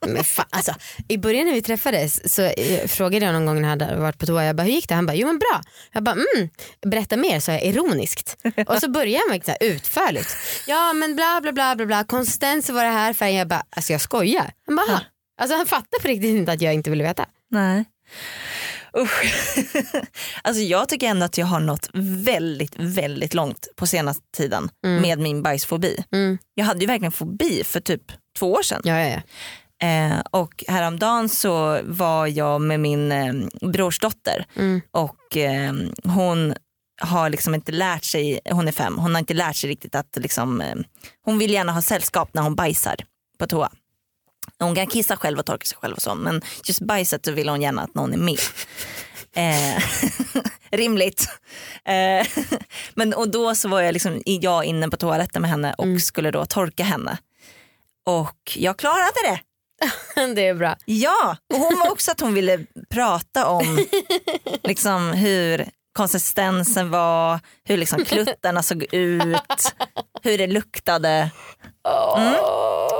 Men 0.08 0.24
fan, 0.24 0.46
alltså, 0.50 0.74
I 1.08 1.18
början 1.18 1.46
när 1.46 1.54
vi 1.54 1.62
träffades 1.62 2.34
så 2.34 2.42
eh, 2.44 2.88
frågade 2.88 3.26
jag 3.26 3.34
någon 3.34 3.46
gång 3.46 3.62
när 3.62 3.70
jag 3.70 3.80
hade 3.80 3.96
varit 3.96 4.18
på 4.18 4.26
toa, 4.26 4.44
jag 4.46 4.56
bara, 4.56 4.64
hur 4.64 4.72
gick 4.72 4.90
det? 4.90 4.96
Han 4.96 5.06
bara, 5.06 5.16
jo 5.16 5.28
men 5.28 5.40
bra. 5.40 5.62
Jag 5.92 6.04
bara, 6.04 6.12
mm, 6.36 6.50
berätta 6.86 7.18
mer, 7.18 7.40
sa 7.40 7.52
jag 7.52 7.64
ironiskt. 7.64 8.38
Och 8.68 8.78
så 8.80 8.90
började 8.90 9.42
så 9.46 9.52
här, 9.52 9.58
utförligt. 9.62 10.38
Ja 10.68 10.94
men 10.94 11.16
bla 11.16 11.40
bla 11.42 11.52
bla 11.52 11.76
bla 11.76 11.86
bla, 11.86 12.04
konsistens 12.04 12.70
var 12.70 12.84
det 12.84 12.90
här 12.92 13.14
färgen. 13.14 13.36
Jag 13.38 13.48
bara, 13.48 13.64
alltså 13.70 13.92
jag 13.92 14.02
skojar. 14.02 14.52
Han 14.68 14.76
bara, 14.76 14.88
"Aha." 14.92 15.02
alltså 15.42 15.58
han 15.58 15.66
fattar 15.66 16.00
på 16.02 16.08
riktigt 16.08 16.30
inte 16.30 16.52
att 16.52 16.62
jag 16.62 16.74
inte 16.74 16.90
ville 16.90 17.04
veta. 17.04 17.26
Nej. 17.52 17.86
Usch. 18.98 19.24
alltså 20.42 20.62
jag 20.62 20.90
tycker 20.90 21.08
ändå 21.08 21.26
att 21.26 21.38
jag 21.38 21.46
har 21.46 21.60
nått 21.60 21.90
väldigt, 21.94 22.74
väldigt 22.78 23.34
långt 23.34 23.68
på 23.76 23.88
senaste 23.88 24.24
tiden 24.38 24.70
med 24.84 25.20
min 25.20 25.44
bajsfobi. 25.44 26.04
Mm. 26.12 26.38
Jag 26.54 26.66
hade 26.66 26.80
ju 26.80 26.88
verkligen 26.88 27.12
fobi 27.12 27.64
för 27.64 27.80
typ 27.80 28.02
två 28.40 28.52
år 28.52 28.62
sedan. 28.62 28.82
Ja, 28.84 29.00
ja, 29.00 29.08
ja. 29.10 29.22
Eh, 29.88 30.20
och 30.32 30.64
häromdagen 30.68 31.30
så 31.30 31.80
var 31.84 32.28
jag 32.28 32.62
med 32.62 32.80
min 32.80 33.12
eh, 33.12 33.34
brorsdotter 33.62 34.46
Mm. 34.56 34.82
och 34.92 35.38
eh, 35.38 35.74
hon 36.04 36.54
har 37.02 37.30
liksom 37.30 37.56
inte 37.56 37.72
lärt 37.72 38.04
sig, 38.04 38.40
hon 38.52 38.68
är 38.68 38.72
fem, 38.72 38.98
hon 38.98 39.12
har 39.16 39.20
inte 39.20 39.34
lärt 39.34 39.56
sig 39.56 39.70
riktigt 39.70 39.96
att 39.96 40.16
liksom, 40.18 40.62
eh, 40.62 40.76
hon 41.26 41.38
vill 41.38 41.52
gärna 41.52 41.72
ha 41.72 41.82
sällskap 41.82 42.34
när 42.34 42.42
hon 42.42 42.56
bajsar 42.56 42.96
på 43.40 43.48
toa. 43.48 43.72
Hon 44.60 44.76
kan 44.76 44.88
kissa 44.88 45.18
själv 45.18 45.40
och 45.40 45.46
torka 45.46 45.66
sig 45.66 45.78
själv 45.78 45.96
och 45.96 46.02
så 46.02 46.16
men 46.16 46.42
just 46.66 46.82
bajset 46.82 47.26
så 47.26 47.32
vill 47.32 47.50
hon 47.50 47.62
gärna 47.62 47.82
att 47.82 47.96
någon 47.96 48.14
är 48.14 48.18
med. 48.18 48.40
Eh, 49.34 49.84
rimligt. 50.72 51.30
Eh, 51.86 52.28
men 52.94 53.14
och 53.14 53.30
då 53.30 53.56
så 53.56 53.68
var 53.68 53.82
jag, 53.82 53.94
liksom, 53.94 54.22
jag 54.26 54.66
inne 54.66 54.90
på 54.90 54.98
toaletten 54.98 55.42
med 55.42 55.52
henne 55.52 55.74
och 55.78 56.02
skulle 56.02 56.32
då 56.32 56.46
torka 56.46 56.84
henne. 56.84 57.18
Och 58.06 58.54
jag 58.56 58.78
klarade 58.78 59.12
det. 59.24 59.40
det 60.36 60.48
är 60.48 60.54
bra. 60.54 60.76
Ja, 60.86 61.38
och 61.54 61.60
hon 61.60 61.80
var 61.80 61.92
också 61.92 62.12
att 62.12 62.20
hon 62.20 62.34
ville 62.34 62.66
prata 62.90 63.48
om 63.48 63.86
liksom, 64.64 65.12
hur 65.12 65.70
konsistensen 65.98 66.90
var, 66.90 67.40
hur 67.64 67.78
liksom 67.78 68.06
kluttarna 68.06 68.64
såg 68.64 68.84
ut, 68.92 69.74
hur 70.24 70.38
det 70.38 70.48
luktade. 70.48 71.10
Mm. 71.10 72.34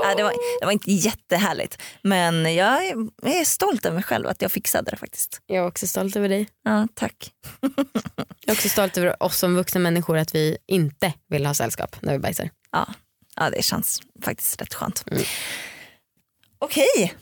Ja, 0.04 0.14
det, 0.16 0.22
var, 0.22 0.32
det 0.60 0.64
var 0.66 0.72
inte 0.72 0.92
jättehärligt 0.92 1.82
men 2.02 2.54
jag 2.54 2.86
är, 2.86 2.94
jag 3.22 3.36
är 3.36 3.44
stolt 3.44 3.86
över 3.86 3.94
mig 3.94 4.02
själv 4.04 4.26
att 4.28 4.42
jag 4.42 4.52
fixade 4.52 4.90
det 4.90 4.96
faktiskt. 4.96 5.40
Jag 5.46 5.56
är 5.64 5.66
också 5.66 5.86
stolt 5.86 6.16
över 6.16 6.28
dig. 6.28 6.48
Ja, 6.64 6.88
tack. 6.94 7.30
Jag 8.40 8.54
är 8.54 8.58
också 8.58 8.68
stolt 8.68 8.98
över 8.98 9.22
oss 9.22 9.38
som 9.38 9.54
vuxna 9.54 9.80
människor 9.80 10.16
att 10.18 10.34
vi 10.34 10.58
inte 10.66 11.12
vill 11.28 11.46
ha 11.46 11.54
sällskap 11.54 11.96
när 12.02 12.12
vi 12.12 12.18
bajsar. 12.18 12.50
Ja, 12.72 12.86
ja 13.36 13.50
det 13.50 13.62
känns 13.64 14.00
faktiskt 14.24 14.62
rätt 14.62 14.74
skönt. 14.74 15.04
Okej, 16.58 17.14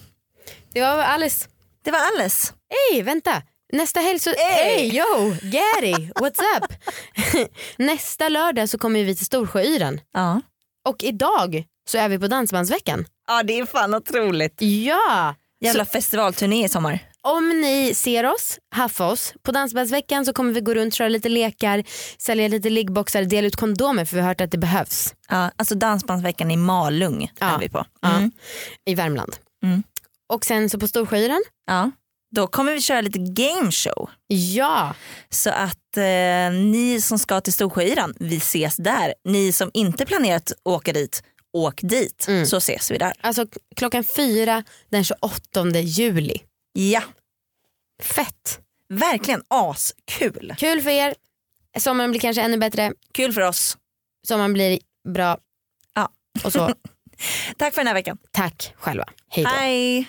Det 0.72 0.80
var 0.80 0.98
Alice. 0.98 1.48
det 1.84 1.90
var 1.90 1.98
alles. 1.98 2.52
Hej 2.68 3.02
vänta, 3.02 3.42
nästa 3.72 4.00
helg 4.00 4.18
så, 4.18 4.30
Hey! 4.30 4.64
hey 4.78 4.96
yo 4.98 5.34
Gary, 5.42 5.92
what's 6.14 6.40
up? 6.56 6.72
Nästa 7.76 8.28
lördag 8.28 8.68
så 8.68 8.78
kommer 8.78 9.04
vi 9.04 9.16
till 9.16 9.26
Storsjöyran 9.26 10.00
Ja. 10.12 10.40
och 10.88 11.04
idag 11.04 11.64
så 11.90 11.98
är 11.98 12.08
vi 12.08 12.18
på 12.18 12.26
Dansbandsveckan. 12.26 13.06
ja, 13.28 13.42
det 13.42 13.58
är 13.58 13.66
fan 13.66 13.94
otroligt. 13.94 14.56
Ja! 14.62 15.34
Jävla 15.60 15.84
festivalturné 15.84 16.64
i 16.64 16.68
sommar. 16.68 16.98
Om 17.22 17.48
ni 17.60 17.94
ser 17.94 18.26
oss, 18.26 18.58
haffa 18.74 19.06
oss. 19.06 19.34
På 19.42 19.52
Dansbandsveckan 19.52 20.24
så 20.26 20.32
kommer 20.32 20.52
vi 20.52 20.60
gå 20.60 20.74
runt, 20.74 20.94
köra 20.94 21.08
lite 21.08 21.28
lekar, 21.28 21.84
sälja 22.18 22.48
lite 22.48 22.70
liggboxar, 22.70 23.22
dela 23.24 23.46
ut 23.48 23.56
kondomer 23.56 24.04
för 24.04 24.16
vi 24.16 24.20
har 24.22 24.28
hört 24.28 24.40
att 24.40 24.50
det 24.50 24.58
behövs 24.58 25.14
Ja, 25.28 25.50
alltså 25.56 25.74
Dansbandsveckan 25.74 26.50
i 26.50 26.56
Malung 26.56 27.30
Ja. 27.40 27.46
är 27.46 27.58
vi 27.58 27.68
på. 27.68 27.84
Ja. 28.00 28.16
Mm. 28.16 28.30
i 28.86 28.94
Värmland. 28.94 29.36
Mm. 29.64 29.82
Och 30.32 30.44
sen 30.44 30.70
så 30.70 30.78
på 30.78 30.88
Storsjöyran, 30.88 31.42
Ja. 31.66 31.90
Då 32.36 32.46
kommer 32.46 32.72
vi 32.72 32.80
köra 32.80 33.00
lite 33.00 33.18
game 33.18 33.72
show. 33.72 34.10
ja 34.26 34.94
Så 35.30 35.50
att 35.50 35.96
eh, 35.96 36.50
ni 36.52 37.00
som 37.02 37.18
ska 37.18 37.40
till 37.40 37.52
Storsjöyran, 37.52 38.14
vi 38.20 38.36
ses 38.36 38.76
där. 38.76 39.14
Ni 39.24 39.52
som 39.52 39.70
inte 39.74 40.06
planerat 40.06 40.50
att 40.52 40.58
åka 40.64 40.92
dit, 40.92 41.22
åk 41.52 41.80
dit 41.82 42.24
Mm. 42.28 42.46
så 42.46 42.56
ses 42.56 42.90
vi 42.90 42.98
där. 42.98 43.12
alltså 43.20 43.46
klockan 43.76 44.04
fyra 44.16 44.64
den 44.90 45.04
28 45.04 45.80
juli. 45.80 46.38
Ja, 46.72 47.02
Fett! 48.02 48.60
verkligen 48.88 49.42
askul. 49.48 50.54
Kul 50.58 50.80
för 50.82 50.90
er, 50.90 51.14
sommaren 51.78 52.10
blir 52.10 52.20
kanske 52.20 52.42
ännu 52.42 52.56
bättre, 52.58 52.92
Kul 53.12 53.32
för 53.32 53.40
oss. 53.40 53.76
sommaren 54.28 54.52
blir 54.52 54.78
bra. 55.08 55.38
Ja. 55.94 56.08
Och 56.44 56.52
så, 56.52 56.58
Tack 57.58 57.74
för 57.74 57.80
den 57.80 57.86
här 57.86 57.94
veckan. 57.94 58.18
tack 58.30 58.74
själva. 58.76 59.04
Hej 59.28 59.44
då. 59.44 59.50
Hej. 59.50 60.06